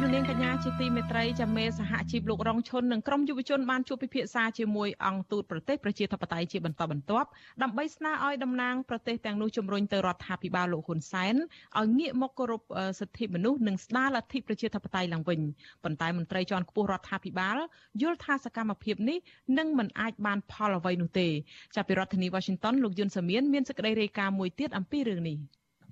[0.02, 7.28] លោកនាងកញ្ញាជាទីមេត្រីចាមេសហជីពលោករងឈុននិងក្រុមយុវជនបានជួបពិភាក្សាជាមួយអង្គទូតប្រទេសប្រជាធិបតេយ្យជាបន្តបន្ទាប់
[7.62, 11.34] ដើម្បីស្នើឲ្យតំណាងប្រទេសទាំងនោះជំរុញទៅរដ្ឋាភិបាលលោកហ៊ុនសែន
[11.78, 12.62] ឲ្យងាកមកគោរព
[13.00, 15.40] សិទ្ធិមនុស្សនិងស្ដារលទ្ធិប្រជាធិបតេយ្យឡើងវិញ
[15.84, 17.56] ប៉ុន្តែមន្ត្រីជាន់ខ្ពស់រដ្ឋាភិបាល
[18.02, 19.18] យល់ថាសកម្មភាពនេះ
[19.58, 21.28] នឹងមិនអាចបានផលអ្វីនោះទេ
[21.74, 25.38] ចាប់ពីរដ្ឋធានី Washington លោកយុនសាមៀនមានសេចក្តីរាយការណ៍មួយទៀតអំពីរឿងនេះ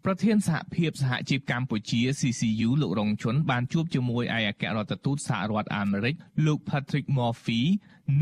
[0.04, 6.14] ប្រធានសហភាពសហជីពកម្ពុជា CCU លោករងជុនបានជួបជាមួយឯកអគ្គរដ្ឋទូតសហរដ្ឋអាមេរិក
[6.46, 7.60] លោក Patrick Murphy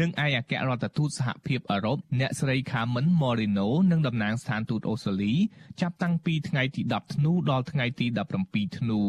[0.00, 5.34] និងឯកអគ្គរដ្ឋទូតសហភាពអឺរ៉ុបអ្នកស្រី Carmen Moreno និងតំណាងស្ថានទូតអូស្ត្រាលី
[5.80, 8.06] ចាប់តាំងពីថ្ងៃទី10ធ្នូដល់ថ្ងៃទី
[8.42, 9.00] 17ធ្នូ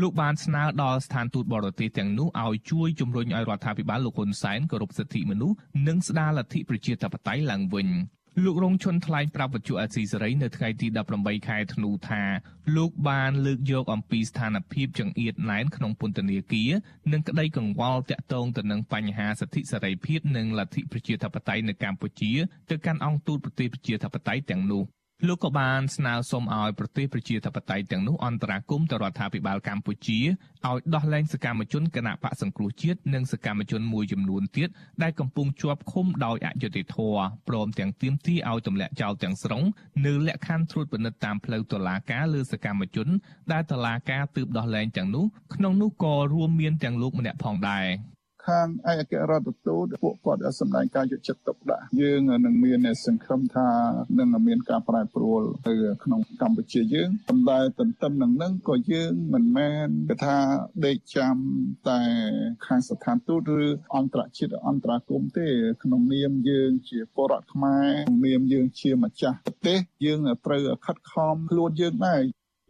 [0.00, 5.56] លោកបានស្នើដល់ស្ថានទូតបរទេសទាំងនោះឲ្យជួយជំរុញឲ្យរដ្ឋាភិបាលលោកហ៊ុនសែនគោរពសិទ្ធិមនុស្ស
[5.88, 7.88] និងស្ដារលទ្ធិប្រជាធិបតេយ្យឡើងវិញ។
[8.42, 12.22] លោករងឈុនថ្លែងប្រាប់វិទ្យុអេស៊ីសេរីនៅថ្ងៃទី18ខែធ្នូថា
[12.76, 16.70] លោកបានលើកយកអំពីស្ថានភាពចង្អៀតណែនក្នុងពន្ធនាគារ
[17.12, 22.32] និងក្តីកង្វល់តាក់ទងទៅនឹងបញ្ហាសិទ្ធិសេរីភាពនិងលទ្ធិប្រជាធិបតេយ្យនៅកម្ពុជា
[22.70, 24.82] ទៅកាន់អង្គទូតប្រទេសប្រជាធិបតេយ្យទាំងនោះ
[25.28, 30.20] លោកក៏បានស្នើសុំឲ្យប្រទេសប្រជាធិបតេយ្យទាំងនោះអន្តរាគមន៍ទៅរដ្ឋាភិបាលកម្ពុជា
[30.66, 34.68] ឲ្យដោះលែងសកម្មជនគណៈបកសង្គ្រោះជាតិនិងសកម្មជនមួយចំនួនទៀត
[35.02, 39.62] ដែលកំពុងជាប់ឃុំដោយអយុត្តិធម៌ព្រមទាំងទាមទារឲ្យទម្លាក់ចោលទាំងស្រុង
[40.06, 43.08] នៅលក្ខខណ្ឌត្រួតពិនិត្យតាមផ្លូវតុលាការលើសកម្មជន
[43.52, 48.13] ដែលតុលាការទើបដោះលែងទាំងនោះក្នុងនោះក៏រួមមានទាំងលោកម្នាក់ផងដែរ
[48.46, 53.68] ខាងឯកអគ្គរដ្ឋទូតពួកគាត់សម្ដែងការយកចិត្តទុកដាក់យើងនឹងមានសង្ឃឹមថា
[54.18, 55.74] នឹងមានការប្រែប្រួលទៅ
[56.04, 60.38] ក្នុងកម្ពុជាយើងប៉ុន្តែទន្ទឹមនឹងនឹងក៏យើងមិនមែនគេថា
[60.86, 61.36] ដេកចាំ
[61.88, 62.00] តែ
[62.66, 63.62] ខាងស្ថានទូតឬ
[63.96, 65.48] អន្តរជាតិអន្តរាគមន៍ទេ
[65.82, 72.22] ក្នុងនាមយើងជាពលរដ្ឋខ្មែរក្នុងនាមយើងជាម្ចាស់ប្រទេសយើងត្រូវខិតខំខ្លួនយើងដែរ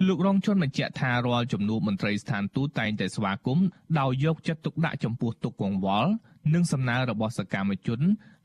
[0.09, 3.67] លោករងជនបញ្ជាក់ថារាល់ជំនួបមន្ត្រីស្ថានទូតតែងតែស្វាគមន៍
[4.01, 6.11] ដោយយកចិត្តទុកដាក់ចំពោះទុកកង្វល់
[6.55, 8.01] និងសំណើរបស់សកម្មជន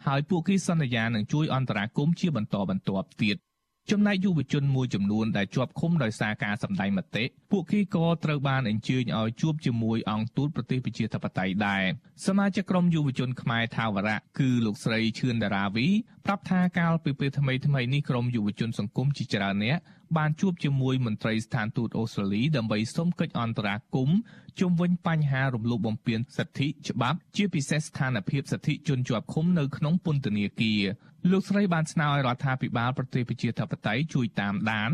[0.05, 3.37] ហើយពួកគេសន្យានឹងជួយអន្តរាគមន៍ជាបន្តបន្ទាប់ទៀត
[3.91, 11.83] ចំណែកយុវជនមួយចំនួនដែលជាប់ឃុំដោយសារការសម្ដែងមតិ ពួកគេក៏ត្រូវបានអញ្ជើញឲ្យជួបជាមួយអង្គទូតប្រទេសប្រជាធិបតេយ្យដែរ
[12.25, 15.87] សមាជិកក្រុមយុវជនខ្មែរថាវរៈគឺលោកស្រីឈឿនដារាវី
[16.25, 19.77] ប្រាប់ថាកាលពីពេលថ្មីថ្មីនេះក្រុមយុវជនសង្គមជាច្រើនអ្នក
[20.17, 24.19] បានជួបជាមួយមន្ត្រីស្ថានទូតអូស្ត្រាលីដើម្បីសុំកិច្ចអន្តរាគមន៍
[24.59, 30.81] ជុំវិញបញ្ហារំលោភបំពានសិទ្ធិច្បាប់ជាពិសេសស្ថានភាពសិទ្ធិជនជាប់ឃុំនៅក្នុងពន្ធនាគារ
[31.31, 34.91] លោកស្រីបានស្នើឲ្យរដ្ឋាភិបាលប្រទេសប្រជាធិបតេយ្យជួយតាមដាន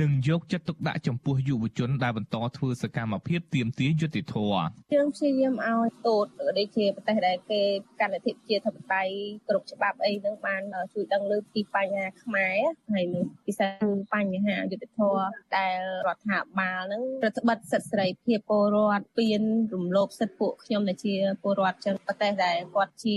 [0.00, 4.64] និងយកចិត្តទុកដាក់ចំពោះយុវជនដែលបន្តធ្វើសកម្មភាពទាមទារយុត្តិធម៌
[4.94, 6.26] យើងព្យាយាមឲ្យតូត
[6.58, 7.60] ដូចជាប្រទេសដែលគេ
[8.00, 9.12] កាន់លទ្ធិប្រជាធិបតេយ្យ
[9.48, 10.62] គ្រប់ច្បាប់អីហ្នឹងបាន
[10.92, 12.56] ជួយដឹងលើពីបញ្ហាខ្មែរ
[12.92, 13.82] ហើយនឹងពិសេស
[14.12, 15.26] បញ្ហាយុត្តិធម៌
[15.56, 19.42] ដែលរដ្ឋាភិបាលហ្នឹងប្រតិបត្តិសិទ្ធិសេរីភាពពលរដ្ឋពៀន
[19.74, 23.16] រំលោភសិទ្ធិពួកខ្ញុំដែលជាពលរដ្ឋចឹងប្រទេសដែលគាត់ជា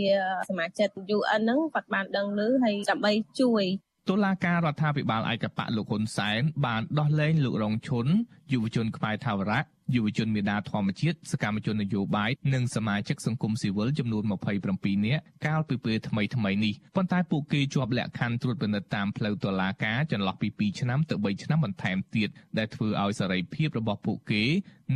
[0.50, 3.12] សមាជិក UN ហ្នឹងគាត់បានដឹងលើហើយដើម្បី
[3.42, 3.66] ជួយ
[4.10, 8.08] តុលាការរដ្ឋាភិបាលឯកបៈលោកហ៊ុនសែនបានដោះលែងលោករងឈុន
[8.52, 9.60] យុវជនខ្មែរថាវរៈ
[9.96, 14.24] យុវជនមេដាធម្មជាតិសកម្មជននយោបាយនិងសមាជិកសង្គមស៊ីវិលចំនួន
[14.66, 24.44] 27នាក់កាលពីពេលថ្មីថ្មីនេះប៉ុន្តែពួកគេជាប់លក្ខខណ្ឌត្រួតពិនិត្យតាមផ្លូវតុលាការចន្លោះពី2ឆ្នាំទៅ3ឆ្នាំបន្ថែមទៀតដែលធ្វើឲ្យសេរីភាពរបស់ពួកគេ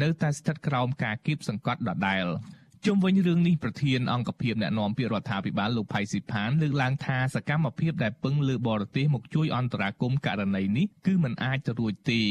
[0.01, 2.26] នៅតែស្ថិតក្រោមការគៀបសង្កត់ដដែល
[2.86, 12.22] ជុំវិញរឿងនេះប្រធានអង្គភិបអ្នកណែនាំពាក្យរដ្ឋាភិបាលលោកផៃស៊ីផានលើកឡើងថាសកម្មភាពដែលពឹងលើបរទេសមកជួយអន្តរាគមន៍ករណីនេះគឺមិនអាចទៅរួចទេ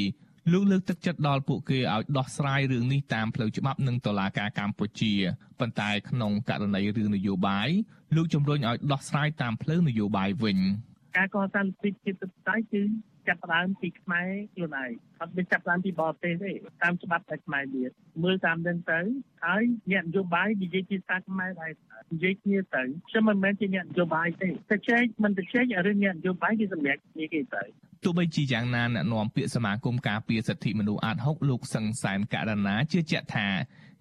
[0.52, 5.12] លោកលើកទឹកចិត្តដល់ពួកគេឲ្យដោះស្រាយរឿងនេះតាមផ្លូវច្បាប់និងតុលាការកម្ពុជា
[5.60, 7.68] ប៉ុន្តែក្នុងករណីរឿងនយោបាយ
[8.16, 10.58] លោកជំរុញឲ្យដោះស្រាយតាមផ្លូវនយោបាយវិញ
[11.16, 12.82] ការកសាងពីជាតិតៃគឺ
[13.28, 16.52] ចាប់ផ្ដើមពីខ្មែរខ្លួនឯងអត់មានចាប់ផ្ដើមពីបរទេសទេ
[16.82, 17.90] តាមច្បាប់តែខ្មែរមាន
[18.22, 19.00] មើលតាមនឹងទៅ
[19.44, 21.72] ហើយអ្នកនយោបាយនិយាយជាសាខ្មែរដែរ
[22.12, 27.62] និយាយគ្នាទៅខ្ញុំមិនមែនជាអ្នកនយោបាយទេតែចែកមិនទៅចែករឿងអ្នកនយោបាយគឺសម្រាប់គ្នាគេទៅ
[28.04, 33.48] ទោះបីជាយ៉ាងណាអ្នកនាំពាក្យសមាគមការពារសិទ្ធិមនុស្សអាត6លោកសឹងសែនករណាជឿជាក់ថា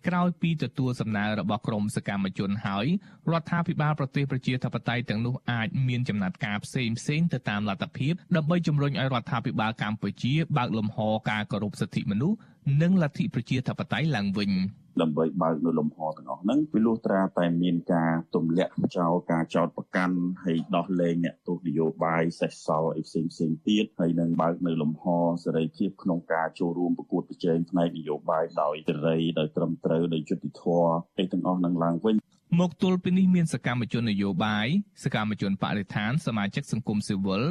[0.08, 2.86] ក្រោយពីទទួលសំណើរបស់ក្រមសកម្មជនហើយ
[3.32, 10.98] រដ្ឋាភិបាលប្រទេសប្រជាធិបតេយ្យទាំងនោះអាចមានចំណាត់ការផ្សេងផ្សេងទៅតាមលទ្ធភាពដើម្បីជំរុញឲ្យរដ្ឋាភិបាលកម្ពុជាបើកលំហ
[11.30, 12.38] ការគោរពសិទ្ធិមនុស្ស
[12.82, 14.52] និងលទ្ធិប្រជាធិបតេយ្យឡើងវិញ។
[15.02, 25.06] ដើម្បីបើកនៅលំហទាំងអស់ហ្នឹងពីលុះត្រាតែមានការទម្លាក់ចោលការចោតប្រកាន់ហើយដោះលែងអ្នកទោសនយោបាយសេសសល់អីផ្សេងផ្សេងទៀតហើយនឹងបើកនៅលំហ
[25.44, 32.16] សេរីភាពក្នុងការចូលរួមប្រកួតប្រជែងផ្នែកនយោបាយដោយសេរីដោយត្រឹមត្រូវដោយយុត្តិធម៌អីទាំងអស់នឹងឡើងវិញ
[32.60, 34.68] មកទល់ពេលនេះមានសកម្មជននយោបាយ
[35.04, 37.44] សកម្មជនបរិស្ថានសមាជិកសង្គមស៊ីវិល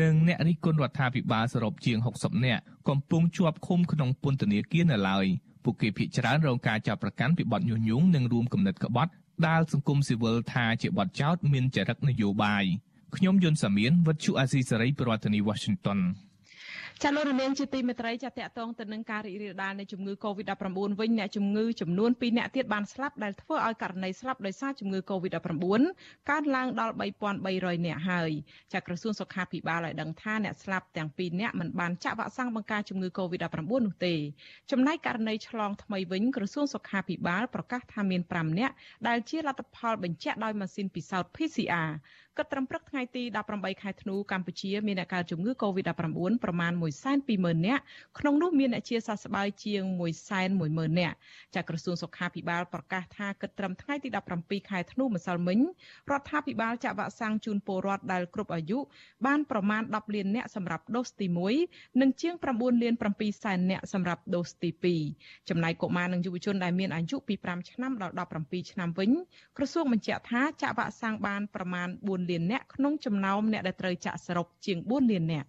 [0.00, 5.26] និងអ្នករិះគន់រដ្ឋាភិបាលសរុបជាង60នាក់កំពុងជាប់ឃុំក្នុងពន្ធនាគារនៅឡើយ
[5.64, 9.10] ពួកគេភ័យច្រើនរងការចាប់ប្រកាន់ពីបទញុះញង់និងរួមគំនិតក្បត់
[9.46, 12.64] ដែលសង្គមស៊ីវិលថាជាបទចោទមានចរិតនយោបាយ
[13.16, 16.00] ខ្ញុំយុនសាមៀនវិទ្យុអាស៊ីសេរីប្រធានាធិបតី Washington
[17.02, 25.82] ចាលោករនាងជាទីមេត្រីចាតកតងទៅនឹងការរីករាលដាលនៃជំងឺ Covid-19 វិញអ្នកជំងឺចំនួន2អ្នកទៀតបានស្លាប់ដែលធ្វើឲ្យករណីស្លាប់ដោយសារជំងឺ Covid-19
[26.30, 26.94] កើនឡើងដល់
[27.40, 28.30] 3300អ្នកហើយ
[28.72, 34.14] ចាក្រសួងសុខាភិបាលឲ្យដឹងថាអ្នកស្លាប់ទាំង2អ្នកមិនបានចាក់វ៉ាក់សាំងបង្ការជំងឺ Covid-19 នោះទេ
[34.70, 38.70] ចំណែកករណីឆ្លងថ្មីវិញក្រសួងសុខាភិបាលប្រកាសថាមាន5អ្នក
[39.08, 41.90] ដែលជាលទ្ធផលបញ្ជាក់ដោយម៉ាស៊ីនពិសោធន៍ PCR
[42.38, 43.22] គិតត្រឹមព្រឹកថ្ងៃទី
[43.54, 45.90] 18ខែធ្នូកម្ពុជាមានអ្នកកើតជំងឺ Covid-19
[46.44, 46.72] ប្រមាណ
[47.20, 47.82] 120,000នាក់
[48.18, 49.82] ក្នុងនោះមានអ្នកជាសះស្បើយជាង
[50.40, 51.16] 110,000នាក់
[51.54, 54.08] ចាក្រសួងសុខាភិបាលប្រកាសថាគិតត្រឹមថ្ងៃទី
[54.38, 55.58] 17ខែធ្នូម្សិលមិញ
[56.10, 58.78] រដ្ឋាភិបាលចាក់វ៉ាក់សាំងជូនពលរដ្ឋដែលគ្រប់អាយុ
[59.26, 61.26] បានប្រមាណ10លាននាក់សម្រាប់ដូសទី
[61.64, 64.70] 1និងជាង9លាន7សែននាក់សម្រាប់ដូសទី
[65.10, 69.10] 2ចំណែកកុមារនិងយុវជនដែលមានអាយុពី5ឆ្នាំដល់17ឆ្នាំវិញ
[69.56, 75.48] ក្រសួងបញ្ជាក់ថាចាក់វ៉ាក់សាំងបានប្រមាណ4 4លាននាក់ក្នុងចំណោមអ្នកដែលត្រូវចាក់សរុបជាង4លាននាក់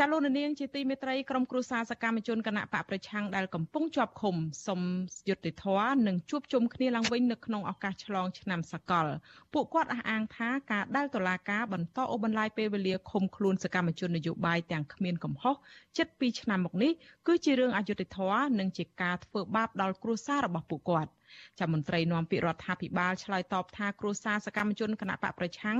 [0.00, 4.36] ចាលោកនាងជាទីមេត្រីក្រុមគ្រួសារសកម្មជនគណៈបកប្រឆាំងដែលកំពុងជាប់ឃុំ
[4.66, 4.80] សុំ
[5.28, 9.06] យុត្តិធម៌និងជួបជុំគ្នាឡើងវិញនៅក្នុងឱកាសឆ្លងឆ្នាំសកល
[9.52, 15.54] ពួកគាត់អះអាងថាការដែលតុលាការបន្តអូសបន្លាយពេលវេលាឃុំខ្លួនសកម្មជននយោបាយទាំងគ្មានកំហុស
[15.96, 16.92] ជិត2ឆ្នាំមកនេះ
[17.26, 21.10] គឺជារឿងអយុត្តិធម៌និងជាការធ្វើបាបដល់គ្រួសាររបស់ពួកគាត់។
[21.58, 25.78] ចាំមន្ត្រីនាំពាក្យរដ្ឋាភិបាលឆ្លើយតបថាគ្រួសារសកម្មជនគណៈបកប្រឆាំង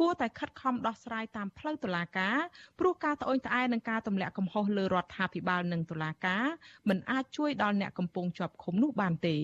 [0.00, 2.36] គួរតែខិតខំដោះស្រាយតាមផ្លូវតុលាការ
[2.78, 6.44] ព្រោះការត្អូញត្អែនឹងការទម្លាក់កំហុសលើរដ្ឋាភិបាលនិងតុលាការ
[6.88, 9.36] មិនអាចជួយដល់អ្នកកំពុងជាប់ឃុំនោះបានទេ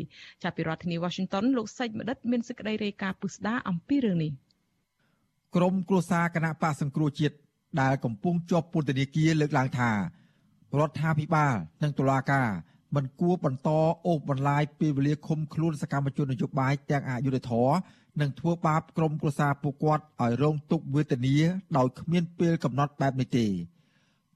[0.43, 4.33] ចាប់ពីរដ្ឋធានី Washington លោកសេចមនិតមានសេចក្តីរាយការណ៍ពុស្ដាអំពីរឿងនេះ
[5.57, 7.37] ក្រមគ្រួសារគណៈបកសង្គ្រោះជាតិ
[7.81, 9.97] ដែលកំពុងជាប់ពន្ធនាគារលើកឡើងថារ
[10.89, 12.49] ដ្ឋាភិបាលនិងតុលាការ
[12.95, 13.71] មិនគួរបន្ត
[14.07, 17.69] អូសបន្លាយពេលវេលាឃុំខ្លួនសកម្មជននយោបាយទាំងអយុធធរ
[18.21, 21.37] និងធ្វើបាបក្រុមគ្រួសារពួកគាត់ឲ្យរងទុក្ខវេទនា
[21.77, 23.47] ដោយគ្មានពេលកំណត់បែបនេះទេ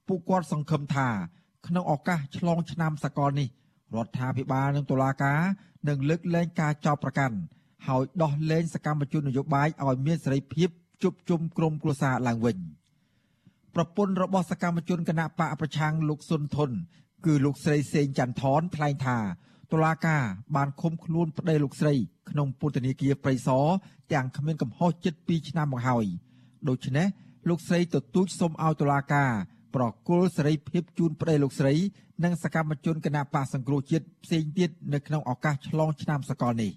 [0.07, 1.07] ពួកគាត់សង្ឃឹមថា
[1.67, 3.49] ក្នុងឱកាសឆ្លងឆ្នាំសកលនេះ
[3.95, 5.41] រដ្ឋាភិបាលនិងតុលាការ
[5.87, 7.37] នឹងលើកលែងការចោទប្រកាន់
[7.87, 10.69] ហើយដោះលែងសកម្មជននយោបាយឲ្យមានសេរីភាព
[11.01, 12.57] ជួបជុំក្រុមគ្រួសារឡើងវិញ
[13.75, 16.69] ប្រពន្ធរបស់សកម្មជនគណៈបកប្រឆាំងលោកសុនធន
[17.25, 19.17] គឺលោកស្រីសេងចន្ទថនថ្លែងថា
[19.71, 20.23] តុលាការ
[20.55, 21.93] បានឃុំខ្លួនប្តីលោកស្រី
[22.29, 23.65] ក្នុងពន្ធនាគារព្រៃសរ
[24.13, 26.05] ទាំងគ្មានកំហុសជិត2ឆ្នាំមកហើយ
[26.69, 27.07] ដូច្នេះ
[27.49, 29.31] លោកស្រីទទូចសុំឲ្យតុលាការ
[29.75, 31.73] ប្រគល់សេរីភាពជូនប្តីលោកស្រី
[32.23, 36.71] និងសកម្មជនគណៈបកសង្គ្រោះជាតិផ្សេងទៀតនៅក្នុងឱកាសឆ្លងឆ្នាំសកលនេះ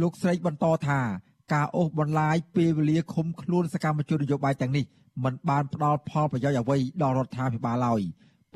[0.00, 1.00] លោកស្រីបន្តថា
[1.52, 4.84] ការអូសបន្លាយពេលវេលាឃុំខ្លួនសកម្មជននយោបាយទាំងនេះ
[5.24, 8.00] មិនបានផ្ដល់ផលប្រយោជន៍អ្វីដល់រដ្ឋាភិបាលឡើយ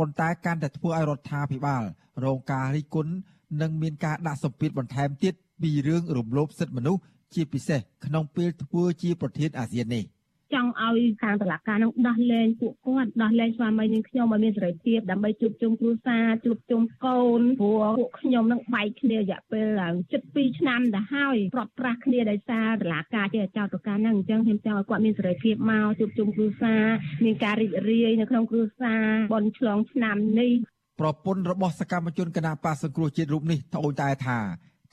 [0.00, 1.82] ប៉ុន្តែកាន់តែធ្វើឲ្យរដ្ឋាភិបាល
[2.24, 3.12] រងការរិះគន់
[3.60, 7.02] និងមានការដាក់សម្ពាធបន្ថែមទៀតពីរឿងរំលោភសិទ្ធិមនុស្ស
[7.34, 10.04] ជាពិសេសក្នុងពេលធ្វើជាប្រធានអាស៊ាននេះ។
[10.54, 19.66] ចង់ឲ្យខាងតុលាការនឹងដោះលែងពួកគាត់ដោះលែងស្វាមីនឹងខ្ញុំឲ្យមានសេរីភាពដើម្បីជួបជុំគ្រួសារជួបជុំកូនព្រោះពួកខ្ញុំនឹងបែកគ្នារយៈពេល
[20.12, 26.82] ជិត2ឆ្នាំទៅហើយប្រត់ប្រាស់គ្នាដោយសារតុលាការជាចោទប្រកាន់ហ្នឹងអញ្ចឹងខ្ញុំចង់ឲ្យគាត់មានសេរីភាពមកជួបជុំគ្រួសារ
[27.24, 29.02] មានការរីករាយនៅក្នុងគ្រួសារ
[29.34, 30.52] បនឆ្លងឆ្នាំនេះ
[31.00, 34.38] ប្រពន្ធរបស់សកម្មជនគណៈបកសង្គ្រោះជាតិរូបនេះត្អូញត្អែថា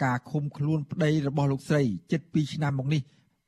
[0.04, 3.02] ការឃុំខ្លួនប្តីរបស់លោកស្រីជិត2ឆ្នាំមកនេះ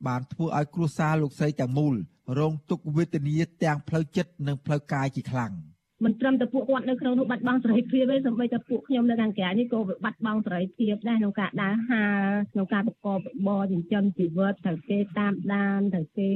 [0.06, 1.94] បានធ្វើឲ្យគ្រួសារលោកស្រីទាំងមូល
[2.38, 5.52] រងទុក្ខវេទនាទាំងផ្លូវចិត្តនិងផ្លូវកាយជាខ្លាំង។
[6.04, 16.30] មិនត្រឹមតែពួកគាត់នៅក្នុងនោះបាត់បង់សេរីភាពទេសូម្បីតែពួកខ្ញុំនៅខាងក្រៅនេះក៏បាត់បង់សេរីភាពដែរក្នុងការដើរហើរក្នុងការប្រកបរបរចិញ្ចឹមជីវិតត្រូវគេតាមដានត្រូវគេ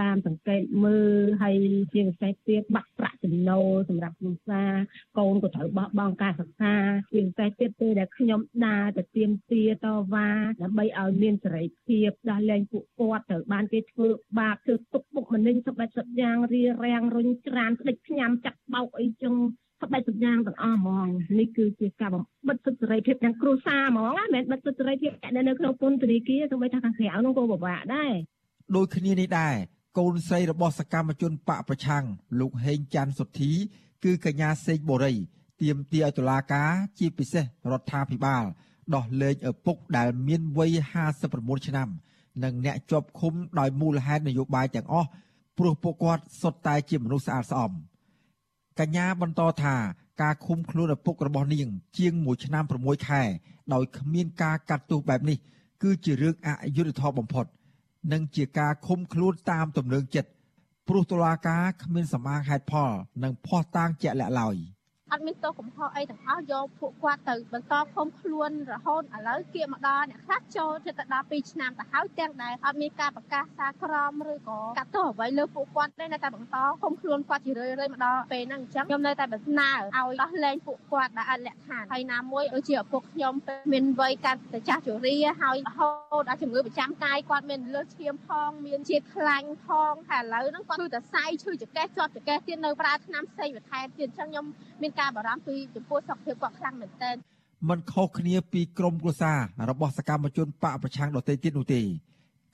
[0.00, 1.56] តាមសង្កេតមើលហើយ
[1.94, 4.72] ជាពិសេសទៀតបាត់ប្រាក់ចំណូលសម្រាប់គ្រួសារ
[5.18, 6.74] កូនក៏ត្រូវបោះបង់ការសិក្សា
[7.12, 10.30] ជាពិសេសទៀតពេលដែលខ្ញុំដើរទៅទៀមទាតវ៉ា
[10.62, 14.08] ដើម្បីឲ្យមានសេរីភាពដោះលែងពួកគាត់ត្រូវបានគេធ្វើ
[14.38, 19.34] បាបធ្វើទុកបុកម្នេញសពបែបសពយ៉ាងរារាំងរុញច្រានផ្ដិចផ្ញើចាក់បោកអីចឹង
[19.82, 21.06] ស្បែកសម្យ៉ាងទាំងអស់ហ្មង
[21.38, 28.12] នេះគឺជាការបំបិទសិទ្ធិសេរីភាពទាំងគ្រួសារហ្មងណាមិនមែនបិទសិទ្ធិសេរីភាពអ្នកនៅក្នុងពន្ធនាគារទោះបីថាខាងក្រៅនោះក៏ពិបាកដែរ
[28.76, 29.54] ដូចគ្នានេះដែរ
[29.98, 32.04] កូនស្រីរបស់សកម្មជនបកប្រឆាំង
[32.40, 33.52] លោកហេងច័ន្ទសុធី
[34.04, 35.14] គឺកញ្ញាសេកបូរី
[35.62, 38.44] ទាមទារឲ្យតុលាការជាពិសេសរដ្ឋាភិបាល
[38.94, 40.70] ដោះលែងឪពុកដែលមានវ័យ
[41.20, 41.88] 59ឆ្នាំ
[42.44, 45.08] និងអ្នកជាប់ឃុំដោយមូលហេតុនយោបាយទាំងអស់
[45.58, 47.72] ព្រោះពួកគាត់សុទ្ធតែជាមនុស្សស្អាតស្អំ។
[48.80, 49.74] កញ្ញាបន្តថា
[50.22, 51.68] ការឃុំខ្លួនឪពុករបស់នាង
[51.98, 53.22] ជាង1ឆ្នាំ6ខែ
[53.72, 55.38] ដោយគ្មានការកាត់ទោសបែបនេះ
[55.82, 57.46] គឺជារឿងអយុត្តិធម៌បំផុត
[58.12, 60.30] និងជាការឃុំខ្លួនតាមទំនឹងចិត្ត
[60.88, 62.90] ព្រោះតុលាការគ្មានសម្អាងហេតុផល
[63.22, 64.56] និងភ័ស្តុតាងជាក់លាក់ឡើយ។
[65.12, 83.34] អត់មានទោសកំហុសអីទាំងអស់យកពួកគាត់ទៅបន្តឃុំខ្លួនរហូតឥឡូវគៀកមកដល់អ្នកខ្លះចូលជិតទៅដល់2ឆ្នាំទៅហើយទាំងដែលអត់មានការប្រកាសសារក្រមឬក៏កាត់ទោសអ្វីលើពួកគាត់ទេនៅតែបន្តឃុំខ្លួនគាត់ជារឿយៗមកដល់ពេលហ្នឹងអញ្ចឹងខ្ញុំនៅតែបំស្នើឲ្យដោះលែងពួកគាត់ដែលអត់លក្ខខណ្ឌហើយណាមួយដូចជាឪពុកខ្ញុំ
[83.72, 85.88] មានវ័យកាន់តែចាស់ជរាហើយរហូ
[86.20, 94.46] តដល់ជំងឺប្រចាំកាយគាត់មានលើសឈាមផងមានជាតិខ្លាញ់ផងហើយឥឡូវហ្នឹងគាត់គឺតែសាយឈឺចង្កេះជាប់ចង្កេះទៀតនៅប្រើថ្នាំផ្សេងបន្ថែមទៀតអញ្ចឹងខ្ញុំ
[94.82, 97.16] មានការបារម្ភពីចំពោះសុខភាពគាត់ខ្លាំងមែនទែន
[97.68, 99.38] มันខុសគ្នាពីក្រមគ្រួសារ
[99.70, 101.80] របស់សកម្មជនបកប្រឆាំងដទៃទៀតនោះទេ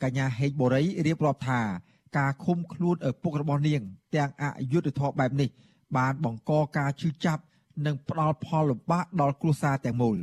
[0.03, 1.61] កញ្ញាហេងបូរីរៀបរាប់ថា
[2.19, 3.81] ការឃុំខ្លួនឪពុករបស់នាង
[4.15, 5.49] ទាំងអយុធធម៌បែបនេះ
[5.97, 7.43] បានបង្កការឈឺចាប់
[7.87, 10.19] និងផ្ដល់ផលលំបាកដល់គ្រួសារទាំងមូល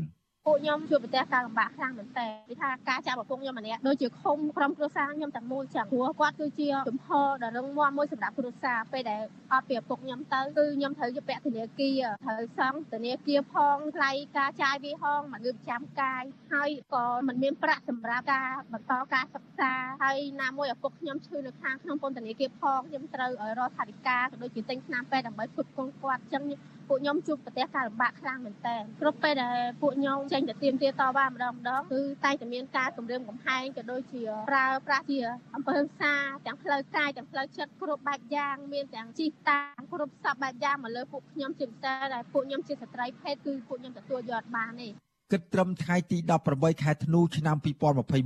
[0.48, 9.22] ពួកខ្ញុំជួបប្រទះការលំបាកខ្លាំងមែនតើពីថាការចាប់ឪពុកខ្ញុំម្នាក់ដូចជាឃុំក្រុមគ្រួសារខ្ញុំទាំងមូលចឹងព្រោះគាត់គឺជាជំហរដ៏រឹងមាំមួយសម្រាប់គ្រួសារពេលដែល
[9.52, 16.24] អត់ពីឪពុកខ្ញុំទៅគឺខ្ញុំត្រូវយកពាក់ធនាគារត្រូវសង់ធនាគារផងថ្លៃការចាយវាហងមកលើប្រចាំកាយ
[16.54, 19.74] ហើយក៏មិនមានប្រាក់សម្រាប់ការបន្តការសិក្សា
[20.04, 26.44] ហើយណាមួយឪពុកខ្ញុំឈឺនៅខាងក្នុងពន្ធនាគារផងខ្ញុំត្រូវរកថវិកាក៏ដូចជាទិញថ្នាំពេទ្យដើម្បីផ្គត់ផ្គង់គាត់ចឹង
[26.88, 35.20] ពួកខ្ញុំជួបប្រទះការលំបាកខ្លាំងមែនតើគ្រប់ពេលដែលពួកខ្ញុំចេញទៅទៀមទាតវ៉ាម្ដងម្ដងគឺតែតែមានការគម្រាមកំហែងក៏ដូចជាប្រើប្រាស់ជា
[35.56, 36.14] អំពើហិង្សា
[36.46, 44.90] ទាំងផ្លូវកាយទាំងផ្លូវចិត្តគ្រប់បែបយ៉ាងមានទាំងជីកតាមគ្រប់សពបែបយ៉ាងមកលើពួកខ្ញុំជាពិសេសដែលពួកខ្ញុំជាស្ត្រីភេទគឺពួកខ្ញុំទទួលយកបានទេ
[45.32, 46.18] គិតត្រឹមថ្ងៃទី
[46.52, 47.58] 18ខែធ្នូឆ្នាំ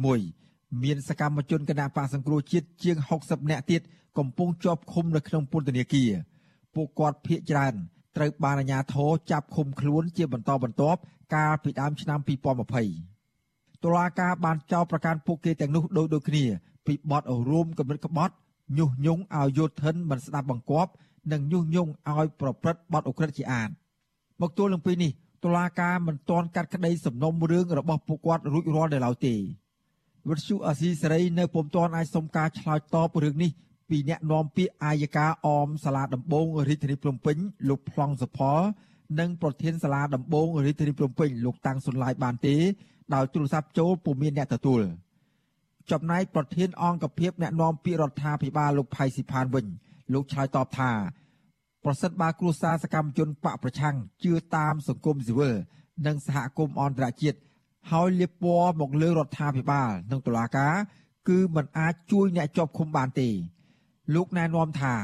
[0.05, 3.81] 2021មានសកម្មជនគណៈបកសង្គ្រោះជាតិជាង60នាក់ទៀត
[4.17, 6.11] កំពុងជាប់ឃុំនៅក្នុងពន្ធនាគារ
[6.75, 7.75] ពួកគាត់ភ័យច្រើន
[8.17, 10.99] ត្រូវបានអាជ្ញាធរចាប់ឃុំខ្លួនជាបន្តបន្ទាប់
[11.35, 16.45] កាលពីដើមឆ្នាំ2020តុលាការបានចោទប្រកាន់ពួកគេទាំងនោះដោយដូចគ្នា
[16.85, 18.33] ពីបទរួមគំនិតក្បត់
[18.77, 20.91] ញុះញង់ឲ្យយោធិនមិនស្ដាប់បង្គាប់
[21.31, 23.69] និងញុះញង់ឲ្យប្រព្រឹត្តបទអក្រិតជាអាត
[24.41, 25.11] មកទល់នឹងពេលនេះ
[25.43, 29.35] តុលាការមិនទាន់កាត់ក្តីសំណុំរឿងរបស់ពួកគាត់រួចរាល់នៅឡើយទេ
[30.29, 33.51] វិទ្យុអាស៊ីសេរីនៅពុំទាន់អាចសុំការឆ្លើយតបរឿងនេះ
[33.89, 37.37] ពីអ្នកនាំពាក្យអាយកាអមសាលាដំបងរាជធានីភ្នំពេញ
[37.69, 38.59] លោកប្លង់សុផល
[39.19, 42.55] និងប្រធានសាលាដំបងរាជធានីភ្នំពេញលោកតាំងសុនឡាយបានទេ
[43.13, 44.81] ដោយទូរស័ព្ទចូលពុំមានអ្នកទទួល
[45.91, 49.65] ចំណែកប្រធានអង្គភិបអ្នកនាំពាក្យរដ្ឋាភិបាលលោកផៃស៊ីផានវិញ
[50.13, 50.91] លោកឆ្លើយតបថា
[51.83, 55.55] ប្រសិទ្ធបើគ្រួសារសកម្មជនបកប្រឆាំងជឿតាមសង្គមស៊ីវិល
[56.05, 57.37] និងសហគមន៍អន្តរជាតិ
[57.91, 60.73] ហើយលៀបពណ៌មកលើរដ្ឋាភិបាលនិងតុលាការ
[61.27, 63.29] គឺมันអាចជួយអ្នកជាប់ឃុំបានទេ
[64.15, 64.95] លោកណែនាំថា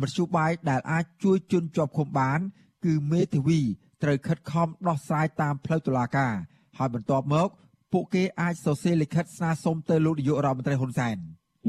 [0.00, 2.38] មធ្យោបាយដែលអាចជួយជន់ជាប់ឃុំបាន
[2.84, 3.60] គឺមេធាវី
[4.02, 6.34] ត្រូវខិតខំដោះស្រាយតាមផ្លូវតុលាការ
[6.78, 7.48] ហើយបន្ទាប់មក
[7.92, 11.18] ពួកគេអាចសរសេរលិខិតស្នើសុំទៅលោកនាយករដ្ឋមន្ត្រីហ៊ុនសែន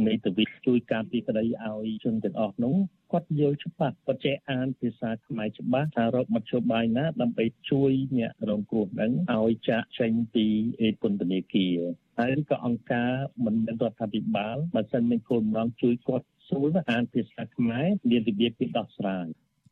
[0.07, 2.75] មេធាវីជួយការពីក្តីឲ្យជនទាំងអស់នោះ
[3.11, 10.45] គាត់យល់ច្បាស់គាត់ចេះអានភាសាខ្មែរច្បាស់ថារកមធ្យោបាយណា ដើម្បីជួយអ្នករងគ្រោះហ្នឹងឲ្យចាក់ចេញពី
[11.01, 11.77] ពន្ធនាគារ
[12.19, 13.11] ហើយក៏អង្គការ
[13.45, 19.26] មិនមែនរដ្ឋាភិបាលបើសិនមានគោលបំណងជួយគាត់ ស្រួលអានភាសាខ្មែរមានរបៀបពីដោះស្រាយ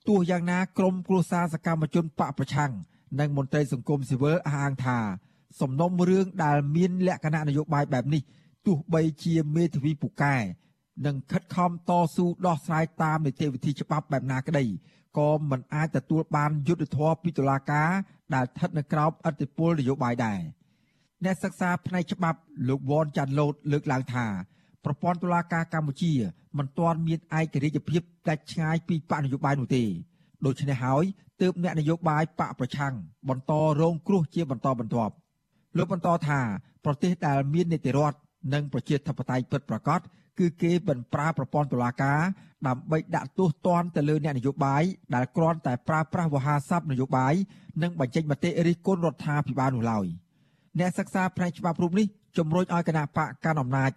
[0.07, 2.71] ទោះយ៉ាងណាក្រមគ្រួសារសកម្មជនបកប្រឆាំង
[3.19, 4.97] និងមន្ត្រីសង្គមស៊ីវិលអះអាងថា
[5.61, 8.21] សំណុំរឿងដែលមានលក្ខណៈនយោបាយបែបនេះ
[8.65, 10.35] ទោះបីជាមេធាវីពូកែ
[11.05, 14.65] និងខិតខំតស៊ូដោះស្រាយតាមនីតិវិធីច្បាប់បែបណាក្តី
[15.17, 17.89] ក៏មិនអាចទទួលបានយុត្តិធម៌ពីតុលាការ
[18.35, 20.39] ដែលស្ថិតនៅក្រោមអធិបុលនយោបាយដែរ
[21.23, 24.25] អ្នកសិក្សាផ្នែកច្បាប់លោកវ៉នចាន់ឡូតលើកឡើងថា
[24.85, 26.13] ប្រព័ន្ធតុលាការកម្ពុជា
[26.57, 29.83] មិនទាន់មានឯករាជ្យភាពដាច់ឆ្ងាយពីបកនយោបាយនោះទេ
[30.45, 31.03] ដូច្នេះហើយ
[31.41, 32.93] ទើបអ្នកនយោបាយបកប្រឆាំង
[33.29, 35.13] បន្តរងគ្រោះជាបន្តបន្ទាប់
[35.77, 36.39] លោកបន្តថា
[36.85, 38.17] ប្រទេសដែលមាននីតិរដ្ឋ
[38.53, 39.99] និងប្រជាធិបតេយ្យពិតប្រាកដ
[40.39, 42.21] គឺគេមិនប្រើប្រព័ន្ធតុលាការ
[42.67, 44.83] ដើម្បីដាក់ទោសទណ្ឌទៅលើអ្នកនយោបាយ
[45.15, 47.33] ដែលគ្រាន់តែប្រើប្រាស់វោហារស័ព្ទនយោបាយ
[47.81, 50.05] និងបញ្ចេញមតិរិះគន់រដ្ឋាភិបាលនោះឡើយ
[50.79, 52.07] អ្នកសិក្សាផ្នែកច្បាប់រូបនេះ
[52.37, 53.91] ជំរុញឲ្យគណៈបកកាន់អំណាច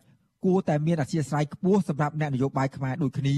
[0.45, 3.37] គួរតែមានអធិស្ឋានខ្ពស់សម្រាប់អ្នកនយោបាយខ្មែរដូចគ្នា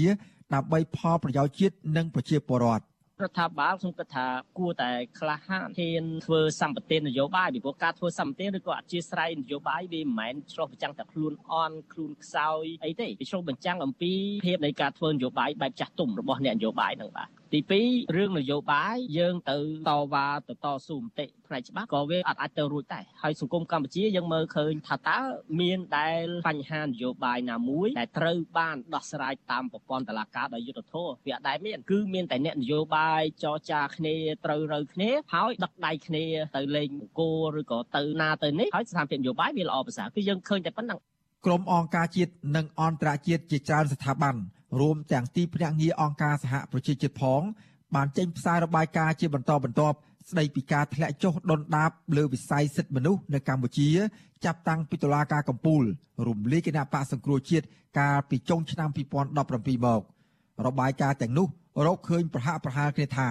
[0.53, 2.83] ដើម្បីផលប្រយោជន៍ជាតិនិងប្រជាពលរដ្ឋ
[3.23, 4.25] រដ្ឋាភិបាលខ្ញុំគិតថា
[4.57, 14.13] គួរតែក្លាហានហ៊ានធ្វើសម្បទាននយោបាយពីព្រោះការធ្វើសម្បទានឬក៏អធិស្ឋាននយោបាយវាមិនមែនឆ្លុះបញ្ចាំងតែខ្លួនអន់ខ្លួនខ្សោយអីទេវាឆ្លុះបញ្ចាំងអំពី
[14.45, 19.57] ភាពនៃការធ្វើនយោបាយបែបចាស់ទុំរបស់អ្នកនយោបាយហ្នឹងបាទ ទី2រឿងនយោបាយយើងទៅ
[19.89, 25.19] តវ៉ាទៅតស៊ូមតិផ្នែកច្បាប់ក៏វាអត់អាចទៅរួចដែរហើយសង្គមកម្ពុជាយើងមើលឃើញថាតើ
[25.61, 36.25] មានដែលបញ្ហានយោបាយណាមួយដែលត្រូវបានដោះស្រាយតាមប្រព័ន្ធតុលាការដោយយុត្តិធម៌វាអត់ដែលមានគឺមានតែអ្នកនយោបាយចរចាគ្នាត្រូវរើគ្នាហើយដឹកដៃគ្នា
[36.55, 37.21] ទៅលេងអង្គ
[37.55, 40.99] រឬក៏ទៅណាទៅនេះហើយស្ថានភាពនយោបាយវាល្អប្រសើរគឺយើងឃើញតែប៉ុណ្្នឹង
[41.45, 44.35] ក្រុមអង្គការជាតិនិងអន្តរជាតិជាច្រើនស្ថាប័ន
[44.79, 47.41] រួមទាំងទីភ្នាក់ងារអង្គការសហប្រជាជាតិផង
[47.95, 49.97] បានចេញផ្សាយរបាយការណ៍ជាបន្តបន្ទាប់
[50.29, 53.89] ស្ដីពីការធ្លាក់ចុះដុនដាបលើវិស័យសិទ្ធិមនុស្សនៅកម្ពុជា
[54.45, 55.83] ចាប់តាំងពីតុលាការកំពូល
[56.27, 57.65] រំលាយគណៈបកសង្គ្រោះជាតិ
[57.99, 60.01] កាលពីចុងឆ្នាំ2017មក
[60.65, 61.47] របាយការណ៍ទាំងនោះ
[61.85, 63.29] រកឃើញប្រហាក់ប្រហែលគ្នាថា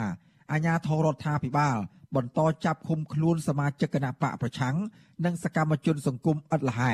[0.52, 1.76] អាញាធររដ្ឋាភិបាល
[2.16, 4.76] បន្តចាប់ឃុំខ្លួនសមាជិកគណៈបកប្រឆាំង
[5.24, 6.92] និងសកម្មជនសង្គមឥតលហែ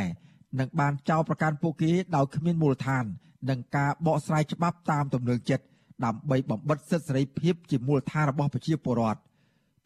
[0.58, 3.04] និងបានចោទប្រកាន់ពួកគេដោយគ្មានមូលដ្ឋាន
[3.50, 5.64] និងការបកស្រាយច្បាប់តាមទំនឹងចិត្ត
[6.04, 9.20] ដើម្បីបំបិទសិទ្ធិសេរីភាពជាមូលដ្ឋានរបស់ប្រជាពលរដ្ឋ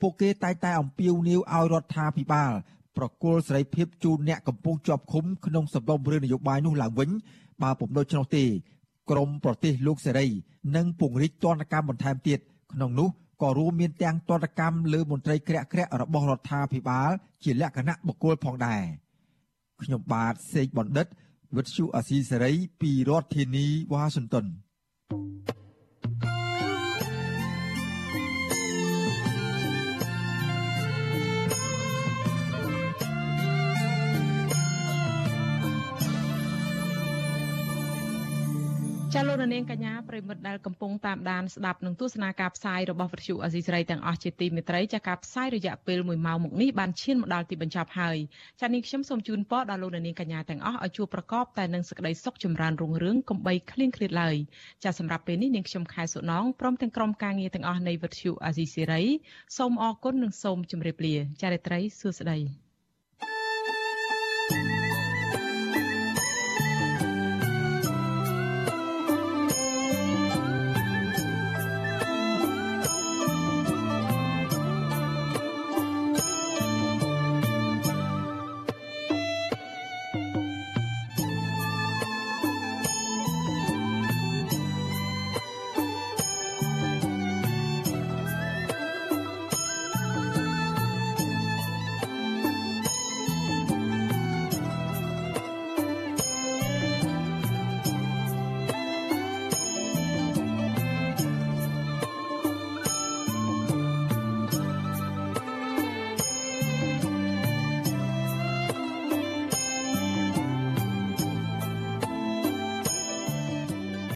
[0.01, 2.53] ពួកគេតែងតែអំពាវនាវឲ្យរដ្ឋាភិបាល
[2.97, 7.11] ប្រគល់សេរីភាពជូនអ្នកកំពុងជាប់ឃុំក្នុងសំណុំរឿងនយោបាយនោះឡើងវិញ
[7.63, 8.45] បើពុំដូច្នោះទេ
[9.11, 10.27] ក្រមប្រទេសលោកសេរី
[10.77, 12.39] នឹងពង្រីកទណ្ឌកម្មបន្ថែមទៀត
[12.73, 13.09] ក្នុងនោះ
[13.43, 17.11] ក៏រួមមានទាំងទណ្ឌកម្មលើមន្ត្រីក្រាក់ក្រាក់របស់រដ្ឋាភិបាល
[17.43, 18.83] ជាលក្ខណៈបុគ្គលផងដែរ
[19.85, 21.07] ខ្ញុំបាទសេកបណ្ឌិត
[21.57, 24.47] វិទ្យុអាស៊ីសេរីពីរដ្ឋធានីវ៉ាស៊ីនតោន
[39.17, 48.17] ចាលោកនាងកញ្ញាប្រិមិត្តដែលកំពុងតាមដានស្ដាប់នឹងទស្សនាការផ្សាយរបស់វិទ្យុអេស៊ីស្រីទាំងអស់ជាទីមេត្រីចាការផ្សាយរយៈពេល1ម៉ោងមកនេះបានឈានមកដល់ទីបញ្ចប់ហើយ
[48.61, 54.37] ចានេះខ្ញុំសូមជូនពរដល់លោកនាងកញ្ញាទាំងអស់ឲ្យជួបប្រកបតែនឹងសេចក្តីសុខចម្រើនរុងរឿងកំបីគ្លៀងគ្លាតឡើយ
[54.85, 59.01] ចាសម្រាប់ពេលនេះនាងខ្ញុំខែសុណងព្រមទាំងក្រុមការងារទាំងអស់នៃវិទ្យុអេស៊ីស្រី
[59.57, 62.62] សូមអរគុណនិងសូមជម្រាបលាចារិត្រីសួស្តី